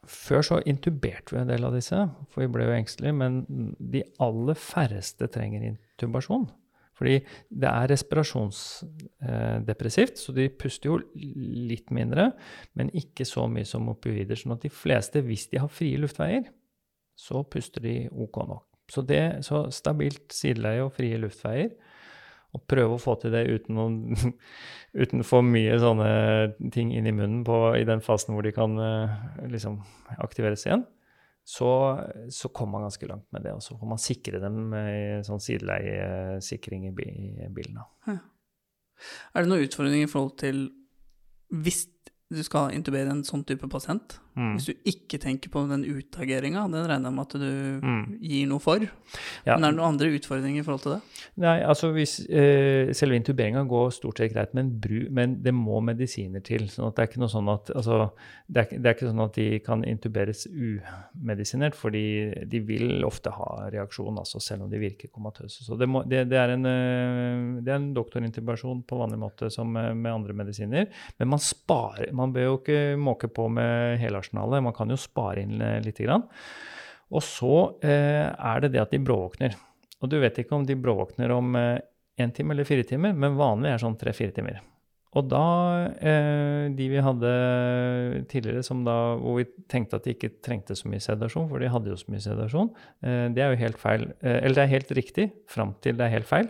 før 0.09 0.45
så 0.45 0.59
intuberte 0.69 1.33
vi 1.33 1.41
en 1.41 1.49
del 1.49 1.65
av 1.65 1.77
disse, 1.77 1.97
for 2.33 2.41
vi 2.41 2.49
ble 2.53 2.65
jo 2.65 2.75
engstelige. 2.79 3.17
Men 3.21 3.43
de 3.77 4.01
aller 4.25 4.57
færreste 4.57 5.29
trenger 5.33 5.69
intubasjon. 5.69 6.49
Fordi 6.95 7.19
det 7.51 7.69
er 7.69 7.91
respirasjonsdepressivt, 9.25 10.17
så 10.17 10.31
de 10.35 10.49
puster 10.49 10.89
jo 10.89 10.99
litt 11.15 11.91
mindre, 11.91 12.31
men 12.73 12.91
ikke 12.93 13.25
så 13.27 13.47
mye 13.51 13.65
som 13.65 13.89
opioider. 13.89 14.35
sånn 14.35 14.55
at 14.55 14.63
de 14.63 14.69
fleste, 14.69 15.21
hvis 15.21 15.47
de 15.51 15.59
har 15.59 15.69
frie 15.71 15.97
luftveier, 15.97 16.49
så 17.15 17.43
puster 17.43 17.81
de 17.81 18.09
ok 18.11 18.41
nok. 18.47 18.65
Så, 18.91 19.01
det, 19.01 19.45
så 19.45 19.65
stabilt 19.71 20.33
sideleie 20.35 20.83
og 20.83 20.93
frie 20.93 21.17
luftveier. 21.17 21.71
Og 22.55 22.63
prøve 22.71 22.95
å 22.95 23.01
få 23.01 23.17
til 23.19 23.33
det 23.33 23.47
uten, 23.49 23.75
noen, 23.75 24.35
uten 25.01 25.23
for 25.27 25.43
mye 25.43 25.75
sånne 25.81 26.11
ting 26.71 26.93
inn 26.95 27.07
i 27.07 27.15
munnen 27.15 27.43
på, 27.47 27.75
i 27.75 27.87
den 27.87 28.03
fasen 28.03 28.35
hvor 28.35 28.45
de 28.45 28.53
kan 28.55 28.77
uh, 28.79 29.15
liksom 29.51 29.81
aktiveres 30.23 30.63
igjen. 30.67 30.85
Så, 31.45 31.67
så 32.33 32.49
kommer 32.49 32.79
man 32.79 32.87
ganske 32.87 33.09
langt 33.09 33.27
med 33.35 33.43
det. 33.45 33.53
Og 33.53 33.61
så 33.61 33.75
får 33.77 33.89
man 33.89 34.01
sikre 34.01 34.39
dem 34.41 34.63
med 34.71 35.27
sånn 35.27 35.43
sideleiesikring 35.43 36.87
i, 36.89 36.93
i 36.95 37.51
bilen. 37.53 37.83
Ja. 38.07 38.17
Er 39.33 39.43
det 39.43 39.51
noen 39.51 39.67
utfordringer 39.67 40.07
i 40.07 40.11
forhold 40.11 40.37
til 40.41 40.65
hvis 41.53 41.85
du 42.33 42.41
skal 42.41 42.71
intubere 42.73 43.11
en 43.13 43.21
sånn 43.25 43.43
type 43.45 43.67
pasient, 43.69 44.15
mm. 44.33 44.53
hvis 44.55 44.65
du 44.71 44.87
ikke 44.89 45.19
tenker 45.21 45.51
på 45.53 45.61
den 45.69 45.83
utageringa, 45.85 46.63
den 46.73 46.87
regner 46.89 47.11
jeg 47.11 47.15
med 47.15 47.25
at 47.27 47.35
du 47.37 47.85
mm. 47.85 48.05
gir 48.17 48.47
noe 48.49 48.63
for. 48.63 48.81
Ja. 49.45 49.53
Men 49.53 49.67
er 49.67 49.75
det 49.75 49.77
noen 49.77 49.89
andre 49.91 50.09
utfordringer 50.17 50.63
i 50.63 50.65
forhold 50.65 50.81
til 50.81 50.95
det? 50.95 51.27
Nei, 51.43 51.59
altså 51.67 51.91
hvis 51.93 52.17
eh, 52.25 52.89
Selve 52.97 53.19
intuberinga 53.19 53.61
går 53.69 53.93
stort 53.93 54.21
sett 54.21 54.33
greit, 54.33 54.55
men, 54.57 54.71
bru, 54.81 55.03
men, 55.13 55.35
det 55.45 55.53
må 55.53 55.77
medisiner 55.85 56.41
til. 56.45 56.65
sånn 56.71 56.89
at 56.89 56.97
det 56.97 57.03
er 57.03 57.11
ikke 57.11 57.21
noe 57.21 57.33
sånn 57.35 57.51
at 57.53 57.69
altså, 57.75 57.99
det, 58.47 58.63
er, 58.63 58.73
det 58.73 58.89
er 58.89 58.97
ikke 58.97 59.11
sånn 59.11 59.25
at 59.27 59.37
de 59.37 59.47
kan 59.65 59.85
intuberes 59.85 60.47
umedisinert, 60.49 61.77
fordi 61.77 62.05
de 62.49 62.63
vil 62.65 63.05
ofte 63.05 63.35
ha 63.37 63.69
reaksjon, 63.69 64.17
altså, 64.23 64.41
selv 64.41 64.65
om 64.65 64.73
de 64.73 64.81
virker 64.81 65.13
komatøse. 65.13 65.61
Så 65.67 65.77
det, 65.77 65.89
må, 65.91 66.01
det, 66.09 66.25
det 66.33 66.41
er 66.41 66.55
en, 66.57 66.65
eh, 66.73 67.61
det 67.61 67.69
er 67.69 67.77
en 67.83 67.91
doktorintubasjon 67.93 68.81
på 68.89 69.01
vanlig 69.03 69.21
måte 69.21 69.53
som 69.53 69.77
eh, 69.77 69.93
med 69.93 70.13
andre 70.15 70.39
medisiner, 70.41 70.89
men 71.21 71.33
man 71.35 71.45
sparer 71.53 72.14
man 72.15 72.33
bør 72.35 72.47
jo 72.47 72.57
ikke 72.59 72.79
måke 73.01 73.29
på 73.31 73.47
med 73.51 73.99
hele 74.01 74.21
arsenalet, 74.21 74.63
man 74.63 74.75
kan 74.75 74.91
jo 74.91 74.99
spare 74.99 75.43
inn 75.43 75.59
litt. 75.85 76.01
Og 77.13 77.23
så 77.23 77.55
eh, 77.85 78.25
er 78.25 78.63
det 78.63 78.73
det 78.73 78.83
at 78.83 78.93
de 78.95 79.01
bråvåkner. 79.03 79.57
Og 80.01 80.11
du 80.11 80.17
vet 80.21 80.39
ikke 80.41 80.57
om 80.57 80.65
de 80.67 80.77
bråvåkner 80.79 81.33
om 81.35 81.55
én 81.55 81.81
eh, 82.17 82.31
time 82.35 82.55
eller 82.55 82.67
fire 82.67 82.85
timer, 82.87 83.13
men 83.13 83.37
vanlig 83.39 83.73
er 83.73 83.83
sånn 83.83 83.97
tre-fire 83.99 84.33
timer. 84.35 84.61
Og 85.15 85.27
da 85.31 85.43
eh, 86.03 86.65
De 86.75 86.87
vi 86.91 87.01
hadde 87.03 87.31
tidligere 88.31 88.63
som 88.65 88.83
da, 88.85 88.95
hvor 89.19 89.39
vi 89.39 89.45
tenkte 89.71 89.99
at 89.99 90.07
de 90.07 90.15
ikke 90.15 90.31
trengte 90.43 90.75
så 90.77 90.89
mye 90.91 91.03
sedasjon, 91.03 91.47
for 91.51 91.63
de 91.63 91.69
hadde 91.71 91.91
jo 91.91 91.97
så 91.99 92.11
mye 92.11 92.23
sedasjon, 92.23 92.71
eh, 93.05 93.27
det 93.35 93.43
er 93.43 93.53
jo 93.53 93.61
helt 93.61 93.79
feil. 93.79 94.03
Eh, 94.19 94.39
eller 94.41 94.57
det 94.57 94.65
er 94.65 94.71
helt 94.73 94.91
riktig 94.99 95.27
fram 95.51 95.73
til 95.83 95.95
det 95.99 96.07
er 96.07 96.13
helt 96.17 96.27
feil. 96.29 96.49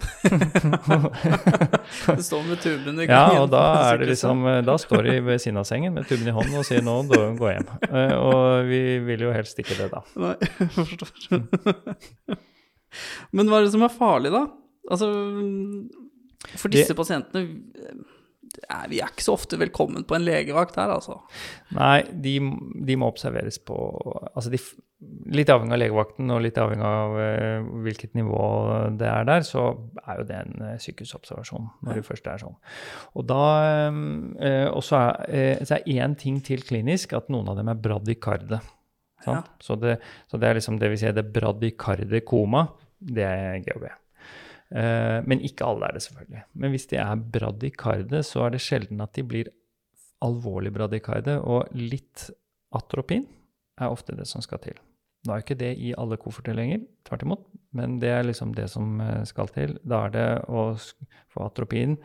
du 2.18 2.24
står 2.26 2.48
med 2.50 2.64
tuben 2.64 3.04
i 3.04 3.08
Ja, 3.10 3.28
og 3.44 3.52
da 3.54 3.64
er 3.92 4.02
det 4.02 4.10
liksom 4.16 4.46
eh, 4.50 4.62
Da 4.66 4.78
står 4.82 5.06
de 5.10 5.16
ved 5.30 5.44
siden 5.44 5.62
av 5.62 5.70
sengen 5.70 5.94
med 5.96 6.10
tuben 6.10 6.28
i 6.32 6.36
hånden 6.36 6.58
og 6.62 6.66
sier 6.68 6.82
'nå 6.86 6.98
gå 7.12 7.52
hjem'. 7.52 7.72
Eh, 7.86 8.16
og 8.18 8.66
vi 8.70 8.82
vil 9.06 9.28
jo 9.28 9.36
helst 9.36 9.60
ikke 9.62 9.78
det, 9.78 9.92
da. 9.94 10.02
Nei, 10.18 10.36
jeg 10.42 10.70
forstår. 10.74 11.12
Men 13.36 13.50
hva 13.52 13.60
er 13.60 13.68
det 13.68 13.74
som 13.76 13.86
er 13.86 13.94
farlig, 13.94 14.32
da? 14.34 14.46
Altså, 14.92 15.08
for 16.56 16.74
disse 16.74 16.94
det, 16.94 16.98
pasientene 16.98 17.48
vi 18.90 19.02
er 19.02 19.12
ikke 19.12 19.26
så 19.26 19.36
ofte 19.36 19.60
velkommen 19.60 20.06
på 20.08 20.18
en 20.18 20.26
legevakt 20.26 20.78
her, 20.80 20.92
altså. 20.94 21.20
Nei, 21.76 22.02
de, 22.24 22.38
de 22.88 22.98
må 23.00 23.10
observeres 23.12 23.60
på 23.64 23.78
altså 24.34 24.52
de, 24.54 24.62
Litt 25.36 25.50
avhengig 25.52 25.76
av 25.76 25.80
legevakten 25.82 26.32
og 26.34 26.40
litt 26.42 26.56
avhengig 26.58 26.86
av 26.88 27.16
uh, 27.20 27.66
hvilket 27.84 28.14
nivå 28.18 28.46
det 28.98 29.10
er 29.12 29.26
der, 29.28 29.44
så 29.46 29.66
er 30.02 30.22
jo 30.22 30.24
det 30.30 30.38
en 30.40 30.64
uh, 30.64 30.70
sykehusobservasjon 30.82 31.68
når 31.86 32.00
det 32.00 32.06
først 32.08 32.30
er 32.32 32.42
sånn. 32.42 32.56
Og 33.20 33.28
da 33.28 33.42
uh, 33.92 34.70
også 34.72 35.02
er, 35.28 35.62
så 35.68 35.78
er 35.78 35.92
én 36.00 36.16
ting 36.18 36.40
til 36.48 36.64
klinisk, 36.66 37.14
at 37.14 37.28
noen 37.34 37.52
av 37.52 37.60
dem 37.60 37.70
er 37.70 37.84
bradykarde. 37.84 38.62
Ja. 39.28 39.42
Så, 39.62 39.78
det, 39.84 40.00
så 40.32 40.40
det 40.42 40.50
er 40.50 40.58
liksom 40.62 40.80
det 40.82 40.94
vi 40.96 41.02
sier 41.04 41.14
det 41.14 41.28
bradykarde 41.36 42.24
koma, 42.26 42.66
det 42.98 43.28
er 43.28 43.62
GHB. 43.68 43.90
Eh, 44.74 45.20
men 45.28 45.44
ikke 45.46 45.68
alle 45.68 45.90
er 45.90 45.98
det, 45.98 46.06
selvfølgelig. 46.08 46.44
Men 46.54 46.74
hvis 46.74 46.90
de 46.92 47.00
er 47.02 47.28
bradikarde, 47.38 48.24
så 48.26 48.46
er 48.46 48.56
det 48.56 48.64
sjelden 48.66 49.04
at 49.04 49.14
de 49.18 49.26
blir 49.28 49.52
alvorlig 50.26 50.74
bradikarde. 50.74 51.38
Og 51.44 51.72
litt 51.78 52.30
atropin 52.76 53.28
er 53.80 53.92
ofte 53.92 54.16
det 54.18 54.28
som 54.30 54.44
skal 54.44 54.64
til. 54.64 54.80
Nå 55.26 55.34
er 55.34 55.42
ikke 55.42 55.58
det 55.58 55.72
i 55.82 55.94
alle 55.98 56.20
kofferter 56.22 56.54
lenger, 56.58 56.84
tvert 57.08 57.24
imot, 57.26 57.46
men 57.78 57.98
det 58.02 58.12
er 58.14 58.28
liksom 58.28 58.54
det 58.58 58.68
som 58.74 59.00
eh, 59.02 59.24
skal 59.28 59.50
til. 59.54 59.78
Da 59.86 60.06
er 60.06 60.14
det 60.14 60.30
å 60.50 60.68
få 60.78 61.48
atropin 61.48 61.98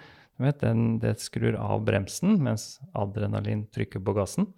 vet, 0.46 0.60
den, 0.62 0.98
Det 1.02 1.16
skrur 1.20 1.56
av 1.58 1.84
bremsen, 1.84 2.38
mens 2.42 2.80
adrenalin 2.96 3.66
trykker 3.74 4.02
på 4.04 4.14
gassen. 4.16 4.50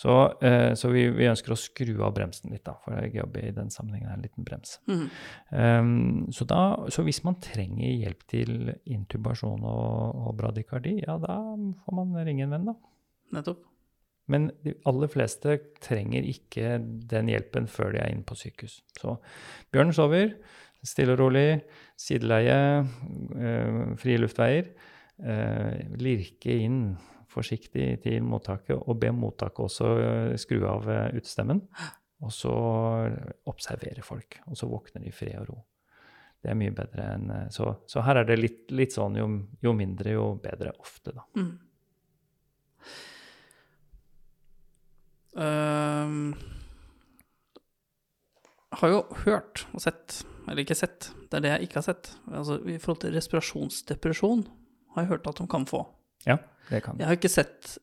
Så, 0.00 0.14
eh, 0.40 0.72
så 0.74 0.88
vi, 0.88 1.04
vi, 1.12 1.28
ønsker 1.28 1.52
å 1.52 1.58
skru 1.60 1.92
av 2.00 2.14
bremsen 2.16 2.54
litt, 2.54 2.64
da, 2.64 2.76
for 2.80 2.96
jobber 3.12 3.44
i 3.44 3.54
den 3.56 3.68
sammenhengen 3.72 4.08
er 4.08 4.16
en 4.16 4.24
liten 4.24 4.46
brems. 4.46 4.78
Mm. 4.88 5.02
Um, 5.52 5.90
så, 6.32 6.46
da, 6.48 6.62
så, 6.88 7.04
hvis 7.04 7.20
man 7.26 7.36
trenger 7.44 7.90
hjelp 7.90 8.24
til 8.32 8.70
intubasjon 8.88 9.60
og, 9.60 10.22
og 10.24 10.38
bradykardi, 10.40 11.02
ja, 11.02 11.18
da 11.20 11.36
får 11.84 11.98
man 11.98 12.16
ringe 12.24 12.46
en 12.46 12.56
venn, 12.56 12.70
da. 12.72 12.78
Nettopp. 13.36 13.66
Men 14.30 14.48
de 14.64 14.72
aller 14.88 15.10
fleste 15.10 15.56
trenger 15.82 16.26
ikke 16.28 16.78
den 17.10 17.30
hjelpen 17.32 17.66
før 17.70 17.94
de 17.94 18.00
er 18.02 18.12
inne 18.14 18.26
på 18.26 18.38
sykehus. 18.38 18.78
Så 19.00 19.16
Bjørn 19.74 19.92
sover, 19.96 20.36
stille 20.86 21.16
og 21.16 21.20
rolig, 21.24 21.60
sideleie, 21.98 22.86
øh, 23.36 23.96
frie 24.00 24.20
luftveier. 24.22 24.70
Øh, 25.20 25.96
lirke 26.00 26.54
inn 26.64 26.94
forsiktig 27.30 28.00
til 28.04 28.24
mottaket, 28.26 28.76
og 28.78 28.98
be 29.00 29.10
mottaket 29.14 29.64
også 29.66 29.88
eh, 30.02 30.36
skru 30.40 30.64
av 30.68 30.88
eh, 30.90 31.16
utestemmen. 31.18 31.62
Og 32.20 32.32
så 32.34 32.52
observere 33.48 34.04
folk, 34.04 34.40
og 34.50 34.58
så 34.58 34.68
våkner 34.68 35.04
de 35.04 35.08
i 35.08 35.14
fred 35.14 35.38
og 35.40 35.50
ro. 35.52 35.58
Det 36.40 36.52
er 36.52 36.56
mye 36.56 36.72
bedre 36.72 37.06
enn 37.14 37.32
eh, 37.34 37.48
Så, 37.52 37.68
så 37.88 38.04
her 38.04 38.22
er 38.22 38.28
det 38.28 38.38
litt, 38.40 38.62
litt 38.72 38.96
sånn 38.96 39.18
jo, 39.20 39.28
jo, 39.62 39.74
mindre, 39.76 40.14
jo 40.16 40.30
bedre 40.42 40.74
ofte, 40.80 41.16
da. 41.16 41.26
Mm. 41.36 41.52
Uh, 45.30 46.32
har 48.80 48.90
jo 48.90 49.04
hørt 49.22 49.62
og 49.70 49.84
sett, 49.84 50.24
eller 50.48 50.64
ikke 50.64 50.74
sett, 50.74 51.12
det 51.30 51.38
er 51.38 51.44
det 51.44 51.52
jeg 51.52 51.68
ikke 51.68 51.78
har 51.78 51.86
sett, 51.86 52.10
altså 52.26 52.56
i 52.66 52.80
forhold 52.82 53.04
til 53.04 53.14
respirasjonsdepresjon 53.14 54.42
har 54.94 55.04
jeg 55.04 55.12
hørt 55.14 55.28
at 55.30 55.40
de 55.40 55.46
kan 55.50 55.66
få. 55.68 55.84
Ja, 56.26 56.38
det 56.68 56.82
kan 56.84 57.00
Jeg 57.00 57.08
har 57.08 57.18
ikke 57.18 57.32
sett 57.32 57.76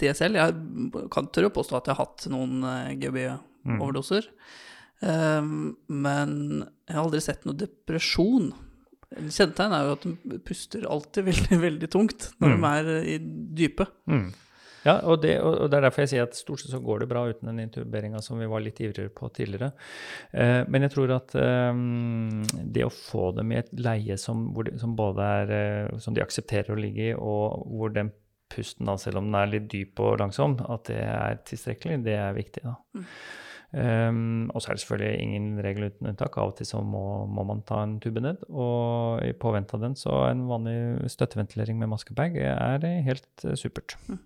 det 0.00 0.14
selv. 0.16 0.38
Jeg 0.38 1.04
kan 1.12 1.28
tørre 1.32 1.50
å 1.50 1.54
påstå 1.54 1.78
at 1.78 1.90
jeg 1.90 1.96
har 1.96 2.06
hatt 2.06 2.26
noen 2.32 2.64
eh, 2.64 2.94
GHB-overdoser. 3.00 4.30
Mm. 4.32 4.56
Um, 4.98 5.76
men 5.86 6.32
jeg 6.88 6.96
har 6.96 7.04
aldri 7.04 7.20
sett 7.22 7.44
noe 7.46 7.58
depresjon. 7.58 8.50
Kjennetegn 9.08 9.76
er 9.76 9.86
jo 9.86 9.94
at 9.94 10.06
de 10.08 10.40
puster 10.44 10.88
alltid 10.90 11.26
veldig, 11.30 11.60
veldig 11.62 11.90
tungt 11.92 12.30
når 12.42 12.54
mm. 12.54 12.64
de 12.64 12.72
er 12.72 13.10
i 13.14 13.16
dypet. 13.60 13.92
Mm. 14.10 14.28
Ja, 14.88 14.94
og 15.04 15.20
det, 15.22 15.34
og 15.44 15.66
det, 15.68 15.78
er 15.78 15.86
derfor 15.86 16.04
jeg 16.04 16.12
sier 16.14 16.28
at 16.28 16.38
stort 16.38 16.62
sett 16.62 16.72
så 16.72 16.80
går 16.84 17.02
det 17.02 17.10
bra 17.10 17.24
uten 17.28 17.50
den 17.50 17.64
intuberinga 17.66 18.22
som 18.24 18.40
vi 18.40 18.48
var 18.50 18.64
litt 18.64 18.80
ivrigere 18.80 19.12
på 19.14 19.28
tidligere. 19.36 19.72
Eh, 20.32 20.62
men 20.68 20.86
jeg 20.86 20.94
tror 20.94 21.12
at 21.18 21.34
eh, 21.38 21.82
det 22.76 22.86
å 22.86 22.94
få 22.94 23.32
dem 23.36 23.52
i 23.52 23.60
et 23.60 23.74
leie 23.76 24.16
som, 24.20 24.48
de, 24.56 24.78
som 24.80 24.96
både 24.98 25.32
er 25.42 25.52
eh, 25.58 25.98
som 26.02 26.16
de 26.16 26.24
aksepterer 26.24 26.72
å 26.74 26.80
ligge 26.80 27.10
i, 27.10 27.18
og 27.18 27.68
hvor 27.68 27.92
den 27.94 28.12
pusten, 28.48 28.88
da, 28.88 28.96
selv 29.00 29.20
om 29.20 29.28
den 29.28 29.36
er 29.36 29.52
litt 29.52 29.68
dyp 29.68 30.00
og 30.00 30.16
langsom, 30.22 30.56
at 30.72 30.88
det 30.88 31.02
er 31.04 31.44
tilstrekkelig, 31.48 32.00
det 32.06 32.16
er 32.16 32.32
viktig. 32.36 32.64
da. 32.64 32.78
Mm. 32.96 33.04
Um, 33.68 34.46
og 34.54 34.62
så 34.62 34.70
er 34.70 34.78
det 34.78 34.80
selvfølgelig 34.80 35.20
ingen 35.20 35.48
regel 35.64 35.90
uten 35.90 36.08
unntak. 36.08 36.38
Av 36.40 36.52
og 36.52 36.56
til 36.56 36.68
så 36.68 36.80
må, 36.80 37.26
må, 37.28 37.44
man 37.44 37.60
ta 37.68 37.82
en 37.84 37.98
tube 38.00 38.22
ned. 38.24 38.40
Og 38.48 39.20
i 39.26 39.34
påvente 39.36 39.76
av 39.76 39.84
den 39.84 39.96
så 39.98 40.22
en 40.30 40.46
vanlig 40.48 41.10
støtteventilering 41.12 41.76
med 41.80 41.92
maskebag 41.92 42.38
er 42.40 42.88
helt 43.04 43.28
uh, 43.44 43.52
supert. 43.60 43.98
Mm. 44.08 44.22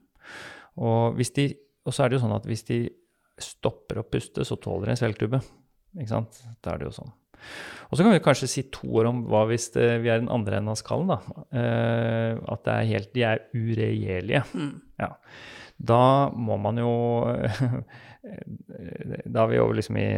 Og, 0.82 1.18
de, 1.36 1.48
og, 1.84 1.92
så 1.92 2.04
er 2.04 2.10
det 2.10 2.18
jo 2.18 2.22
sånn 2.24 2.36
at 2.36 2.46
hvis 2.48 2.64
de 2.68 2.84
stopper 3.42 4.00
å 4.00 4.06
puste, 4.06 4.44
så 4.46 4.58
tåler 4.60 4.90
de 4.90 4.94
en 4.94 5.00
svelgtube. 5.00 5.42
Ikke 5.98 6.12
sant? 6.12 6.40
Da 6.64 6.72
er 6.72 6.80
det 6.80 6.88
jo 6.88 6.96
sånn. 7.00 7.12
Og 7.90 7.98
så 7.98 8.04
kan 8.04 8.14
vi 8.14 8.22
kanskje 8.22 8.48
si 8.48 8.62
to 8.72 8.86
år 9.00 9.10
om 9.10 9.24
hva 9.28 9.42
hvis 9.50 9.72
det, 9.74 9.88
vi 10.04 10.12
er 10.12 10.22
den 10.22 10.30
andre 10.32 10.60
enden 10.60 10.72
av 10.72 10.78
skallen. 10.80 11.10
da. 11.10 11.44
Eh, 11.58 12.38
at 12.54 12.70
er 12.70 12.88
helt, 12.92 13.10
de 13.16 13.26
er 13.28 13.42
uregjerlige. 13.56 14.44
Mm. 14.54 14.72
Ja. 15.02 15.10
Da 15.82 16.04
må 16.30 16.56
man 16.62 16.78
jo 16.78 16.92
Da 18.22 19.42
er 19.42 19.48
vi 19.50 19.58
over 19.58 19.74
liksom 19.74 19.96
i 19.98 20.08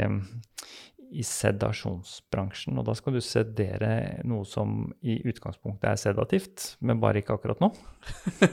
i 1.12 1.24
sedasjonsbransjen. 1.26 2.78
Og 2.80 2.86
da 2.86 2.94
skal 2.96 3.16
du 3.16 3.20
sedere 3.24 4.22
noe 4.28 4.46
som 4.48 4.88
i 5.04 5.18
utgangspunktet 5.28 5.88
er 5.90 6.00
sedativt, 6.00 6.66
men 6.84 7.02
bare 7.02 7.20
ikke 7.20 7.36
akkurat 7.36 7.60
nå. 7.62 7.70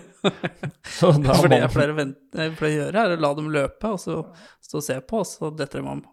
så 0.97 1.11
da 1.17 1.35
For 1.37 1.51
det 1.51 1.61
jeg 1.61 1.71
pleier, 1.73 1.95
å 1.95 2.71
gjøre, 2.71 3.05
er 3.05 3.15
å 3.15 3.21
la 3.21 3.31
dem 3.37 3.49
løpe, 3.53 3.93
og 3.95 3.99
så 4.01 4.19
stå 4.61 4.79
og 4.81 4.85
se 4.85 4.99
på, 5.01 5.23
og 5.23 5.27
så 5.27 5.51
detter 5.55 5.81
de 5.81 5.95
om. 5.95 6.03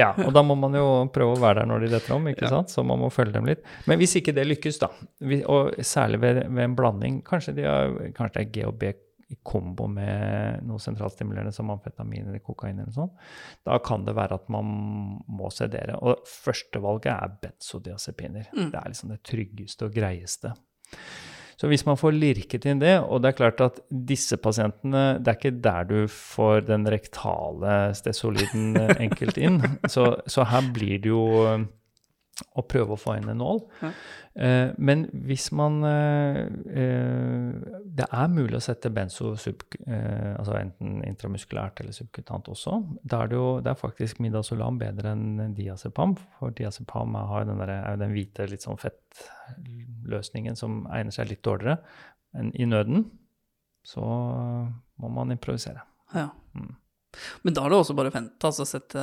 ja, 0.00 0.12
og 0.24 0.30
da 0.36 0.44
må 0.46 0.56
man 0.60 0.76
jo 0.78 0.86
prøve 1.14 1.34
å 1.36 1.42
være 1.42 1.62
der 1.62 1.72
når 1.72 1.84
de 1.84 1.92
detter 1.96 2.16
om, 2.16 2.30
ikke 2.30 2.46
ja. 2.46 2.54
sant? 2.58 2.72
så 2.74 2.86
man 2.86 3.02
må 3.02 3.10
følge 3.14 3.38
dem 3.38 3.50
litt. 3.50 3.66
Men 3.90 4.00
hvis 4.00 4.18
ikke 4.20 4.36
det 4.36 4.46
lykkes, 4.48 4.80
da, 4.84 4.92
og 5.50 5.76
særlig 5.82 6.22
ved, 6.24 6.44
ved 6.46 6.64
en 6.68 6.78
blanding, 6.78 7.20
kanskje, 7.26 7.58
de 7.58 7.68
har, 7.68 7.94
kanskje 8.16 8.38
det 8.38 8.46
er 8.46 8.54
GHB 8.56 8.88
i 9.28 9.36
kombo 9.44 9.86
med 9.92 10.64
noe 10.66 10.80
sentralstimulerende 10.80 11.52
som 11.52 11.70
amfetamin 11.72 12.30
eller 12.30 12.42
kokain, 12.44 12.78
eller 12.80 12.94
sånn, 12.94 13.10
da 13.68 13.76
kan 13.84 14.06
det 14.06 14.16
være 14.16 14.38
at 14.40 14.46
man 14.52 14.68
må 15.28 15.50
sedere. 15.52 15.98
Og 16.00 16.22
førstevalget 16.28 17.10
er 17.12 17.34
benzodiazepiner. 17.42 18.52
Mm. 18.54 18.70
Det 18.72 18.80
er 18.80 18.94
liksom 18.94 19.12
det 19.12 19.20
tryggeste 19.28 19.88
og 19.88 19.98
greieste. 19.98 20.54
Så 21.58 21.66
hvis 21.66 21.82
man 21.88 21.98
får 21.98 22.14
lirket 22.14 22.68
inn 22.70 22.80
det, 22.80 22.94
og 23.02 23.20
det 23.20 23.32
er 23.32 23.38
klart 23.40 23.60
at 23.64 23.80
disse 23.90 24.36
pasientene 24.38 25.18
Det 25.18 25.32
er 25.32 25.38
ikke 25.40 25.62
der 25.64 25.88
du 25.88 25.96
får 26.12 26.68
den 26.68 26.86
rektale 26.86 27.78
stesoliden 27.98 28.78
eh, 28.78 28.94
enkelt 29.08 29.40
inn. 29.42 29.58
Så, 29.92 30.12
så 30.30 30.46
her 30.46 30.70
blir 30.74 31.02
det 31.02 31.10
jo 31.10 31.24
å 32.58 32.62
prøve 32.66 32.94
å 32.94 33.00
få 33.00 33.16
inn 33.18 33.28
en 33.32 33.40
nål. 33.40 33.60
Ja. 33.82 33.90
Eh, 34.38 34.70
men 34.78 35.04
hvis 35.26 35.48
man 35.56 35.80
eh, 35.86 36.40
eh, 36.82 37.56
Det 37.98 38.06
er 38.06 38.28
mulig 38.30 38.58
å 38.58 38.62
sette 38.62 38.92
benzo 38.94 39.32
sub, 39.40 39.64
eh, 39.86 40.34
altså 40.36 40.54
enten 40.60 41.00
intramuskulært 41.06 41.82
eller 41.82 41.96
subkutant 41.96 42.50
også. 42.52 42.78
Da 43.02 43.24
er 43.24 43.32
det 43.32 43.38
jo 43.38 43.48
det 43.64 43.72
er 43.72 43.80
faktisk 43.80 44.22
midazolam 44.22 44.78
bedre 44.78 45.14
enn 45.16 45.54
diazepam, 45.56 46.14
for 46.38 46.54
diazepam 46.54 47.18
har 47.18 47.48
den, 47.48 47.58
der, 47.62 47.74
er 47.80 47.96
jo 47.96 48.02
den 48.04 48.14
hvite, 48.14 48.48
litt 48.50 48.66
sånn 48.66 48.78
fettløsningen 48.78 50.58
som 50.58 50.84
egner 50.94 51.14
seg 51.14 51.32
litt 51.32 51.42
dårligere. 51.46 51.80
enn 52.38 52.52
i 52.54 52.66
nøden 52.68 53.08
så 53.88 54.04
må 55.00 55.08
man 55.10 55.32
improvisere. 55.32 55.80
Ja. 56.14 56.28
Mm. 56.54 56.76
Men 57.42 57.54
da 57.56 57.64
er 57.64 57.72
det 57.72 57.78
også 57.80 57.96
bare 57.96 58.10
å 58.12 58.14
vente, 58.14 58.44
altså 58.44 58.66
sette 58.68 59.02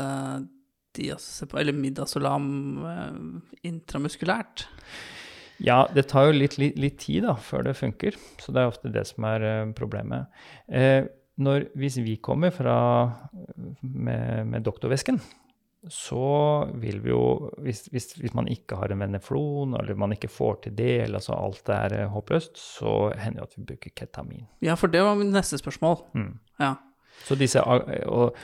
diazepam, 0.96 1.60
eller 1.62 1.76
midazolam 1.78 2.48
eh, 2.90 3.20
intramuskulært. 3.70 4.68
Ja, 5.64 5.86
det 5.96 6.10
tar 6.12 6.30
jo 6.30 6.36
litt, 6.36 6.58
litt, 6.60 6.80
litt 6.80 6.98
tid 7.04 7.24
da, 7.28 7.38
før 7.40 7.70
det 7.70 7.78
funker. 7.80 8.18
Så 8.42 8.52
det 8.56 8.62
er 8.64 8.72
ofte 8.74 8.92
det 8.92 9.06
som 9.08 9.28
er 9.30 9.46
uh, 9.46 9.72
problemet. 9.78 10.28
Eh, 10.68 11.08
når, 11.40 11.70
hvis 11.80 12.00
vi 12.04 12.18
kommer 12.24 12.52
fra, 12.56 12.76
med, 13.82 14.52
med 14.52 14.64
doktorvæsken, 14.68 15.20
så 15.92 16.66
vil 16.82 16.98
vi 17.04 17.12
jo 17.12 17.52
hvis, 17.62 17.86
hvis, 17.94 18.16
hvis 18.18 18.34
man 18.38 18.48
ikke 18.50 18.78
har 18.80 18.92
en 18.92 19.04
veneflon, 19.04 19.76
eller 19.78 20.00
man 20.00 20.16
ikke 20.16 20.32
får 20.32 20.62
til 20.64 20.78
det, 20.78 20.96
eller 21.04 21.20
altså 21.22 21.36
alt 21.38 21.70
er 21.70 21.98
eh, 22.00 22.10
håpløst, 22.12 22.58
så 22.58 22.96
hender 23.20 23.44
det 23.44 23.52
at 23.52 23.58
vi 23.60 23.68
bruker 23.70 23.96
ketamin. 23.96 24.48
Ja, 24.66 24.78
for 24.80 24.92
det 24.92 25.04
var 25.06 25.18
mitt 25.20 25.34
neste 25.36 25.60
spørsmål. 25.62 26.00
Mm. 26.18 26.32
Ja. 26.64 26.74
Så, 27.26 27.38
disse, 27.40 27.62
og, 27.64 28.36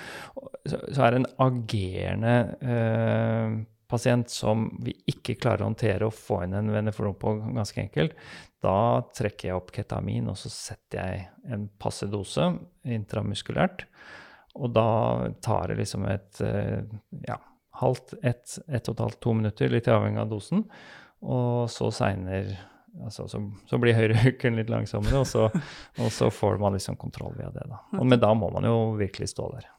så 0.63 1.04
er 1.04 1.12
det 1.12 1.20
en 1.22 1.30
agerende 1.46 2.36
eh, 2.63 3.60
pasient 3.92 4.32
som 4.32 4.70
vi 4.82 4.96
ikke 5.12 5.36
klarer 5.42 5.66
å 5.66 5.70
håndtere 5.72 6.08
og 6.08 6.16
få 6.16 6.42
inn 6.46 6.56
en 6.58 6.72
veneflon 6.74 7.18
på 7.20 7.36
ganske 7.51 7.84
enkelt, 7.84 8.16
da 8.62 9.01
trekker 9.18 9.50
jeg 9.50 9.58
opp 9.58 9.72
ketamin, 9.74 10.30
og 10.30 10.38
så 10.38 10.51
setter 10.54 11.01
jeg 11.01 11.54
en 11.54 11.66
passe 11.82 12.06
dose 12.12 12.51
intramuskulært. 12.86 13.88
Og 14.62 14.74
da 14.75 15.32
tar 15.42 15.72
det 15.72 15.80
liksom 15.80 16.06
et 16.12 16.42
eh, 16.46 16.84
ja, 17.25 17.40
halvt, 17.82 18.18
ett, 18.22 18.60
ett 18.68 18.90
og 18.90 18.96
et 18.96 19.06
halvt, 19.06 19.22
to 19.24 19.34
minutter, 19.38 19.72
litt 19.72 19.90
avhengig 19.90 20.22
av 20.22 20.30
dosen. 20.34 20.66
Og 21.22 21.72
så 21.72 21.90
seinere 21.96 22.60
altså, 23.05 23.27
så, 23.31 23.39
så 23.69 23.77
blir 23.81 23.95
høyrehooken 23.98 24.55
litt 24.60 24.69
langsommere, 24.69 25.21
og 25.24 25.27
så, 25.29 25.48
og 26.01 26.12
så 26.12 26.29
får 26.33 26.60
man 26.60 26.74
liksom 26.77 26.98
kontroll 27.00 27.33
via 27.38 27.50
det. 27.55 27.63
da. 27.69 27.79
Og, 28.00 28.05
men 28.07 28.19
da 28.19 28.33
må 28.38 28.50
man 28.53 28.67
jo 28.67 28.75
virkelig 29.00 29.29
stå 29.31 29.48
der. 29.55 29.69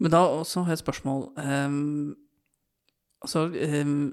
Men 0.00 0.10
da 0.14 0.22
også 0.38 0.62
har 0.64 0.72
jeg 0.72 0.78
et 0.80 0.84
spørsmål. 0.84 1.26
Um, 1.36 2.16
altså 3.20 3.46
um, 3.52 4.12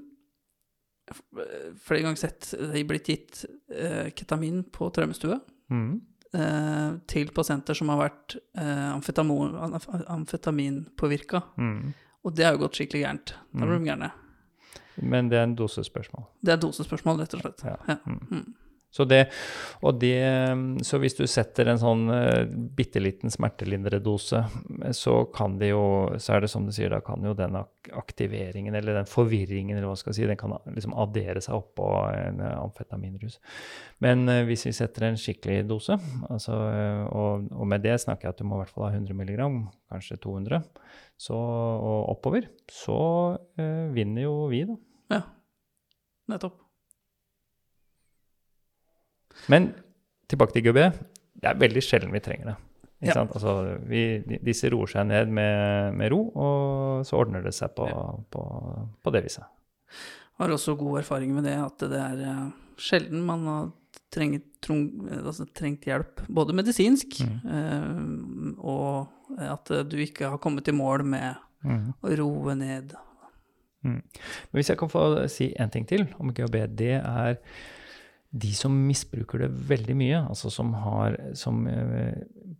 Flere 1.80 2.02
ganger 2.04 2.20
sett 2.20 2.50
det 2.52 2.82
er 2.82 2.84
blitt 2.88 3.06
gitt 3.08 3.38
uh, 3.72 4.10
ketamin 4.12 4.64
på 4.74 4.90
traumestue 4.92 5.38
Mm. 5.72 6.00
eh, 6.32 6.90
til 7.12 7.28
pasienter 7.36 7.76
som 7.76 7.90
har 7.92 7.98
vært 8.00 8.34
eh, 8.56 8.86
amfetamo- 8.94 9.50
amf- 9.66 9.88
amfetaminpåvirka. 10.08 11.42
Mm. 11.60 11.90
Og 12.24 12.32
det 12.36 12.46
har 12.46 12.54
jo 12.56 12.62
gått 12.62 12.78
skikkelig 12.78 13.02
gærent. 13.02 13.32
Da 13.52 13.66
blir 13.68 13.76
de 13.82 13.90
gærne. 13.90 14.08
Men 15.02 15.28
det 15.32 15.40
er 15.40 15.48
en 15.48 15.58
dosespørsmål. 15.58 16.26
Det 16.44 16.54
er 16.54 16.62
dosespørsmål, 16.62 17.22
rett 17.22 17.36
og 17.38 17.44
slett. 17.44 17.66
Ja. 17.66 17.76
Ja. 17.88 18.00
Mm. 18.06 18.24
Mm. 18.30 18.56
Så, 18.90 19.04
det, 19.04 19.18
det, 20.00 20.14
så 20.86 20.98
hvis 21.02 21.16
du 21.18 21.26
setter 21.28 21.68
en 21.68 21.80
sånn 21.80 22.06
uh, 22.08 22.46
bitte 22.48 23.02
liten 23.02 23.28
smertelindredose, 23.30 24.40
så 24.96 25.16
kan 25.34 25.58
det 25.60 25.74
jo, 25.74 25.82
så 26.16 26.34
er 26.34 26.44
det 26.44 26.50
som 26.52 26.64
du 26.64 26.72
sier, 26.72 26.88
da 26.94 27.02
kan 27.04 27.24
jo 27.24 27.34
den 27.36 27.58
ak 27.60 27.90
aktiveringen 27.98 28.74
eller 28.76 28.96
den 28.98 29.08
forvirringen 29.08 29.76
eller 29.76 29.90
hva 29.90 29.96
skal 29.96 30.12
jeg 30.12 30.22
si, 30.22 30.28
den 30.28 30.40
kan 30.40 30.56
liksom 30.72 30.96
addere 30.98 31.40
seg 31.44 31.56
oppå 31.56 31.86
en 32.12 32.42
eh, 32.44 32.56
amfetaminrus. 32.58 33.38
Men 34.04 34.26
eh, 34.28 34.42
hvis 34.48 34.66
vi 34.68 34.74
setter 34.76 35.06
en 35.08 35.20
skikkelig 35.20 35.62
dose, 35.70 35.96
altså, 36.28 36.58
eh, 36.72 37.04
og, 37.08 37.46
og 37.54 37.70
med 37.70 37.84
det 37.84 37.96
snakker 38.02 38.28
jeg 38.28 38.36
at 38.36 38.42
du 38.42 38.48
må 38.48 38.58
i 38.58 38.64
hvert 38.64 38.74
fall 38.74 38.88
ha 38.88 38.92
100 38.96 39.16
milligram, 39.16 39.62
kanskje 39.92 40.18
200, 40.20 40.60
så, 41.16 41.38
og 41.38 42.12
oppover, 42.12 42.50
så 42.72 43.00
eh, 43.60 43.88
vinner 43.96 44.26
jo 44.28 44.36
vi, 44.52 44.66
da. 44.68 44.76
Ja. 46.28 46.34
Nettopp. 46.34 46.58
Men 49.48 49.70
tilbake 50.28 50.52
til 50.56 50.66
GUB. 50.68 50.80
Det 51.38 51.46
er 51.52 51.60
veldig 51.60 51.82
sjelden 51.84 52.12
vi 52.12 52.20
trenger 52.24 52.50
det. 52.52 52.56
Ja. 53.06 53.14
sant? 53.14 53.30
Altså, 53.38 53.52
vi, 53.86 54.00
disse 54.42 54.68
roer 54.74 54.90
seg 54.90 55.06
ned 55.06 55.30
med, 55.30 55.94
med 55.96 56.10
ro, 56.12 56.18
og 56.34 57.04
så 57.06 57.20
ordner 57.20 57.44
det 57.46 57.52
seg 57.54 57.70
på, 57.78 57.86
på, 58.34 58.42
på 59.04 59.12
det 59.14 59.22
viset. 59.28 59.46
Jeg 59.86 60.42
Har 60.42 60.54
også 60.54 60.74
god 60.78 60.98
erfaring 61.00 61.30
med 61.36 61.46
det, 61.46 61.54
at 61.62 61.84
det 61.90 62.00
er 62.02 62.24
eh, 62.26 62.42
sjelden 62.82 63.22
man 63.26 63.46
har 63.46 63.68
trengt, 64.14 64.44
trong, 64.64 64.82
altså, 65.20 65.46
trengt 65.54 65.86
hjelp, 65.86 66.24
både 66.28 66.56
medisinsk, 66.58 67.20
eh, 67.22 67.88
og 68.58 69.38
at 69.46 69.72
du 69.90 69.96
ikke 70.02 70.32
har 70.34 70.42
kommet 70.42 70.68
i 70.68 70.74
mål 70.76 71.06
med 71.06 71.44
Mm. 71.58 71.88
å 72.06 72.12
roe 72.20 72.52
ned. 72.54 72.92
Men 73.96 74.58
hvis 74.58 74.70
jeg 74.72 74.80
kan 74.80 74.92
få 74.92 75.04
si 75.32 75.50
en 75.56 75.72
ting 75.72 75.86
til 75.88 76.06
om 76.20 76.32
GHB, 76.34 76.60
det 76.78 76.96
er 77.00 77.38
de 78.28 78.52
som 78.52 78.74
misbruker 78.88 79.46
det 79.46 79.48
veldig 79.70 79.96
mye, 79.96 80.20
altså 80.28 80.50
som, 80.52 80.74
har, 80.76 81.16
som 81.38 81.64
uh, 81.64 82.12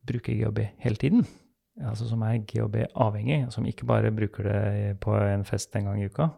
bruker 0.08 0.38
GHB 0.38 0.62
hele 0.80 1.00
tiden, 1.00 1.26
altså 1.84 2.08
som 2.08 2.22
er 2.26 2.40
GHB-avhengig, 2.48 3.42
som 3.52 3.66
ikke 3.68 3.86
bare 3.88 4.14
bruker 4.14 4.48
det 4.48 4.94
på 5.04 5.12
en 5.18 5.44
fest 5.44 5.76
en 5.76 5.90
gang 5.90 6.00
i 6.02 6.08
uka, 6.08 6.30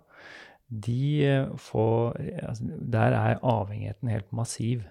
de 0.71 1.27
eh, 1.27 1.49
får 1.59 2.15
altså, 2.47 2.65
Der 2.93 3.17
er 3.19 3.41
avhengigheten 3.43 4.09
helt 4.09 4.33
massiv. 4.33 4.83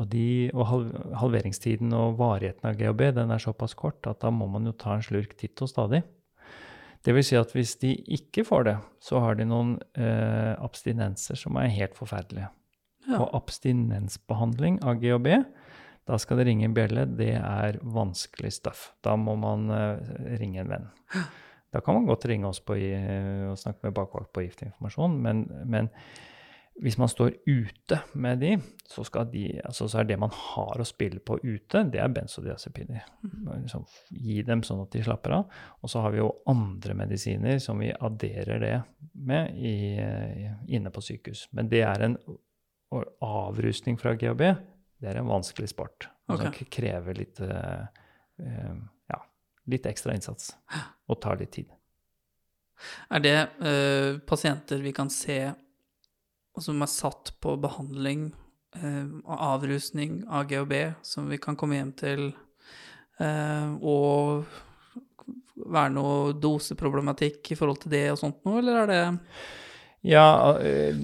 Og, 0.00 0.06
de, 0.08 0.50
og 0.54 0.66
halv, 0.66 0.92
halveringstiden 1.20 1.92
og 1.92 2.16
varigheten 2.16 2.64
av 2.64 2.78
GHB 2.80 3.10
den 3.18 3.32
er 3.34 3.42
såpass 3.42 3.74
kort 3.76 4.06
at 4.08 4.22
da 4.22 4.30
må 4.32 4.46
man 4.48 4.64
jo 4.64 4.72
ta 4.72 4.94
en 4.96 5.04
slurk 5.04 5.34
titt 5.36 5.60
og 5.60 5.68
stadig. 5.68 6.00
Det 7.02 7.14
vil 7.16 7.24
si 7.26 7.34
at 7.38 7.50
hvis 7.56 7.74
de 7.82 7.92
ikke 8.14 8.44
får 8.46 8.66
det, 8.68 8.76
så 9.02 9.18
har 9.24 9.34
de 9.38 9.46
noen 9.48 9.72
eh, 9.98 10.52
abstinenser 10.62 11.38
som 11.40 11.56
er 11.58 11.72
helt 11.74 11.96
forferdelige. 11.98 12.48
Ja. 13.08 13.18
Og 13.24 13.32
abstinensbehandling 13.40 14.80
av 14.86 15.00
GHB, 15.02 15.28
da 16.06 16.18
skal 16.18 16.38
det 16.38 16.46
ringe 16.48 16.66
en 16.68 16.74
bjelle. 16.76 17.06
Det 17.18 17.32
er 17.38 17.78
vanskelig 17.82 18.52
stuff. 18.54 18.92
Da 19.02 19.16
må 19.18 19.34
man 19.38 19.66
eh, 19.74 20.12
ringe 20.38 20.62
en 20.62 20.70
venn. 20.70 20.86
Da 21.72 21.80
kan 21.82 21.96
man 21.98 22.06
godt 22.06 22.26
ringe 22.30 22.46
oss 22.50 22.60
på, 22.60 22.76
i- 22.76 23.48
og 23.48 23.58
snakke 23.58 23.86
med 23.88 23.94
bakvakt 23.96 24.30
på 24.36 24.42
giftinformasjon, 24.44 25.14
men, 25.24 25.46
men 25.72 25.88
hvis 26.80 26.96
man 26.98 27.08
står 27.10 27.34
ute 27.46 27.98
med 28.14 28.38
de, 28.40 28.52
så, 28.88 29.04
skal 29.04 29.28
de, 29.30 29.44
altså 29.64 29.88
så 29.90 30.00
er 30.00 30.06
det 30.08 30.16
man 30.20 30.32
har 30.32 30.80
å 30.80 30.86
spille 30.88 31.20
på 31.20 31.36
ute, 31.42 31.82
det 31.92 32.00
er 32.00 32.12
benzodiazepiner. 32.12 33.04
Liksom, 33.50 33.84
gi 34.16 34.38
dem 34.46 34.62
sånn 34.64 34.80
at 34.86 34.94
de 34.94 35.02
slapper 35.04 35.36
av. 35.36 35.58
Og 35.84 35.92
så 35.92 36.02
har 36.04 36.14
vi 36.14 36.22
jo 36.22 36.30
andre 36.50 36.96
medisiner 36.96 37.60
som 37.62 37.82
vi 37.82 37.90
adderer 37.92 38.62
det 38.62 38.74
med 39.12 39.58
i, 39.58 39.74
inne 40.72 40.92
på 40.94 41.04
sykehus. 41.04 41.46
Men 41.52 41.68
det 41.72 41.84
er 41.86 42.06
en 42.08 42.16
avrusning 43.20 44.00
fra 44.00 44.16
GHB. 44.16 44.42
Det 45.02 45.10
er 45.10 45.20
en 45.20 45.28
vanskelig 45.30 45.68
sport. 45.72 46.08
og 46.28 46.38
Som 46.38 46.48
Ok. 46.48 46.64
krever 46.70 47.14
litt, 47.18 47.40
eh, 47.40 47.86
eh, 48.40 48.74
ja, 49.12 49.22
litt 49.66 49.86
ekstra 49.86 50.14
innsats. 50.14 50.54
Og 51.08 51.20
tar 51.20 51.36
litt 51.36 51.52
tid. 51.52 51.68
Er 53.10 53.20
det 53.20 53.36
uh, 53.60 54.18
pasienter 54.26 54.80
vi 54.82 54.92
kan 54.92 55.10
se 55.10 55.54
og 56.56 56.64
som 56.64 56.82
er 56.84 56.90
satt 56.90 57.32
på 57.42 57.54
behandling 57.62 58.26
eh, 58.76 59.08
avrusning 59.24 60.22
av 60.28 60.46
GHB, 60.50 60.74
som 61.06 61.30
vi 61.32 61.38
kan 61.40 61.56
komme 61.56 61.78
hjem 61.78 61.94
til, 61.96 62.28
eh, 63.20 63.72
og 63.80 64.44
være 65.62 65.92
noe 65.94 66.32
doseproblematikk 66.42 67.52
i 67.54 67.58
forhold 67.58 67.84
til 67.84 67.92
det 67.94 68.06
og 68.12 68.20
sånt 68.20 68.40
noe, 68.48 68.60
eller 68.62 68.82
er 68.82 68.92
det 68.92 69.02
Ja, 70.02 70.56
eh, 70.58 70.96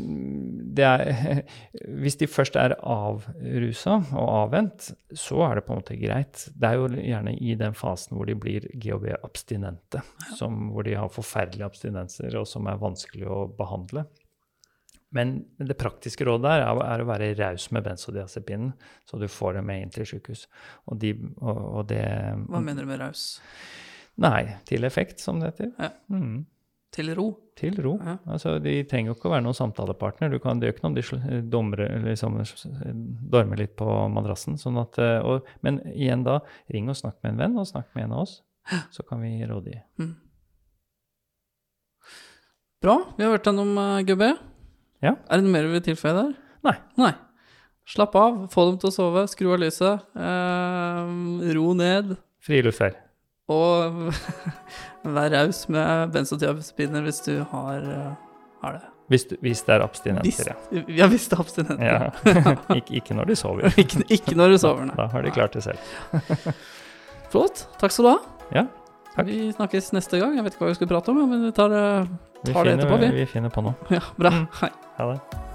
det 0.74 0.84
er 0.84 1.42
Hvis 2.02 2.16
de 2.18 2.26
først 2.26 2.56
er 2.58 2.74
avrusa 2.82 4.00
og 4.10 4.28
avvent, 4.42 4.90
så 5.14 5.40
er 5.46 5.58
det 5.58 5.64
på 5.66 5.72
en 5.74 5.80
måte 5.80 5.96
greit. 6.00 6.48
Det 6.54 6.66
er 6.68 6.80
jo 6.80 6.88
gjerne 6.92 7.36
i 7.38 7.54
den 7.58 7.76
fasen 7.78 8.18
hvor 8.18 8.26
de 8.28 8.34
blir 8.38 8.66
GHB-abstinente, 8.74 10.02
som- 10.36 10.68
hvor 10.74 10.84
de 10.84 10.96
har 10.98 11.08
forferdelige 11.14 11.66
abstinenser, 11.70 12.34
og 12.40 12.46
som 12.50 12.66
er 12.66 12.80
vanskelig 12.82 13.26
å 13.30 13.44
behandle. 13.58 14.04
Men 15.14 15.38
det 15.56 15.78
praktiske 15.80 16.26
rådet 16.28 16.44
der 16.44 16.66
er, 16.66 16.80
er 16.84 17.02
å 17.02 17.08
være 17.08 17.30
raus 17.38 17.70
med 17.72 17.86
benzodiazepinen, 17.86 18.74
så 19.08 19.20
du 19.20 19.24
får 19.32 19.56
det 19.56 19.64
med 19.64 19.86
inn 19.86 19.94
til 19.94 20.08
sykehus. 20.08 20.44
Og, 20.86 20.98
de, 21.00 21.14
og, 21.40 21.62
og 21.80 21.88
det 21.88 22.04
Hva 22.44 22.60
mener 22.60 22.84
du 22.84 22.90
med 22.90 23.00
raus? 23.00 23.30
Nei, 24.20 24.42
til 24.68 24.84
effekt, 24.84 25.22
som 25.22 25.40
det 25.40 25.52
heter. 25.52 25.72
Ja. 25.78 25.92
Mm. 26.12 26.46
Til 26.98 27.12
ro. 27.14 27.26
til 27.58 27.76
ro. 27.84 27.98
Ja. 28.00 28.14
Altså, 28.32 28.54
de 28.64 28.72
trenger 28.88 29.12
jo 29.12 29.16
ikke 29.18 29.28
å 29.28 29.32
være 29.34 29.44
noen 29.44 29.56
samtalepartner. 29.56 30.32
Du 30.32 30.38
kan, 30.40 30.58
det 30.58 30.68
gjør 30.68 30.76
ikke 30.76 30.84
noe 30.86 30.92
om 30.92 30.96
de 31.28 31.40
domre, 31.52 31.88
liksom, 32.06 32.38
dormer 33.32 33.60
litt 33.60 33.74
på 33.78 33.86
madrassen. 34.12 34.56
Sånn 34.60 34.80
at, 34.80 34.96
eh, 35.02 35.18
og, 35.20 35.48
men 35.66 35.82
igjen 35.92 36.24
da, 36.26 36.38
ring 36.72 36.88
og 36.88 36.96
snakk 36.98 37.18
med 37.20 37.34
en 37.34 37.42
venn, 37.42 37.58
og 37.60 37.68
snakk 37.68 37.92
med 37.92 38.08
en 38.08 38.16
av 38.16 38.24
oss. 38.24 38.38
Så 38.94 39.04
kan 39.08 39.20
vi 39.24 39.36
rådgi. 39.48 39.76
Bra. 42.84 42.96
Vi 43.16 43.26
har 43.26 43.32
vært 43.36 43.48
gjennom 43.48 43.72
uh, 43.80 44.00
GB. 44.06 44.24
Ja. 45.04 45.12
Er 45.30 45.38
det 45.38 45.44
noe 45.46 45.52
mer 45.54 45.66
du 45.68 45.72
vil 45.76 45.84
tilføye 45.92 46.14
der? 46.16 46.32
Nei. 46.66 46.74
Nei. 46.98 47.12
Slapp 47.88 48.14
av, 48.20 48.40
få 48.52 48.64
dem 48.68 48.78
til 48.82 48.90
å 48.90 48.92
sove, 48.92 49.22
skru 49.30 49.52
av 49.54 49.60
lyset, 49.62 50.02
eh, 50.18 51.52
ro 51.56 51.70
ned, 51.78 52.16
Friluftsvær. 52.44 52.96
og 53.48 54.10
vær 55.16 55.30
raus 55.32 55.62
med 55.72 56.12
benzodiazepiner 56.12 57.06
hvis 57.06 57.22
du 57.24 57.32
har, 57.52 57.78
eh, 57.80 58.12
har 58.64 58.76
det. 58.76 58.82
Hvis, 59.08 59.24
du- 59.30 59.38
hvis 59.40 59.62
det 59.64 59.72
er 59.78 59.80
abstinenser, 59.86 60.50
ja. 60.52 60.82
ja, 60.98 61.06
hvis 61.08 61.28
det 61.30 61.38
er 61.38 61.40
abstinenser. 61.40 61.86
ja. 61.88 62.56
ikke, 62.78 62.98
ikke 63.00 63.16
når 63.16 63.30
de 63.30 63.36
sover. 63.40 63.72
ikke, 63.80 64.02
ikke 64.18 64.36
når 64.36 64.52
du 64.52 64.58
sover, 64.60 64.84
nei. 64.90 64.98
Da 64.98 65.06
har 65.14 65.24
de 65.24 65.32
klart 65.32 65.56
det 65.56 65.62
selv. 65.64 66.52
Flott. 67.32 67.64
Takk 67.80 67.92
skal 67.94 68.04
du 68.04 68.10
ha. 68.10 68.18
Ja, 68.52 68.66
takk. 69.18 69.26
Vi 69.28 69.50
snakkes 69.56 69.90
neste 69.96 70.20
gang. 70.22 70.36
Jeg 70.38 70.46
vet 70.46 70.54
ikke 70.56 70.64
hva 70.66 70.70
vi 70.72 70.78
skal 70.78 70.90
prate 70.94 71.12
om, 71.14 71.20
men 71.28 71.44
vi 71.48 71.52
tar, 71.58 71.68
det- 71.74 72.08
Vi 72.46 72.52
finner, 72.54 72.64
det 72.64 72.78
etterpå, 72.78 72.98
vi. 73.02 73.10
vi 73.18 73.26
finner 73.26 73.50
på 73.50 73.62
noe. 73.66 73.74
Ja, 73.90 74.00
bra. 74.18 74.30
Mm. 74.30 74.46
Hei. 74.62 74.70
Ha 74.98 75.12
det. 75.12 75.47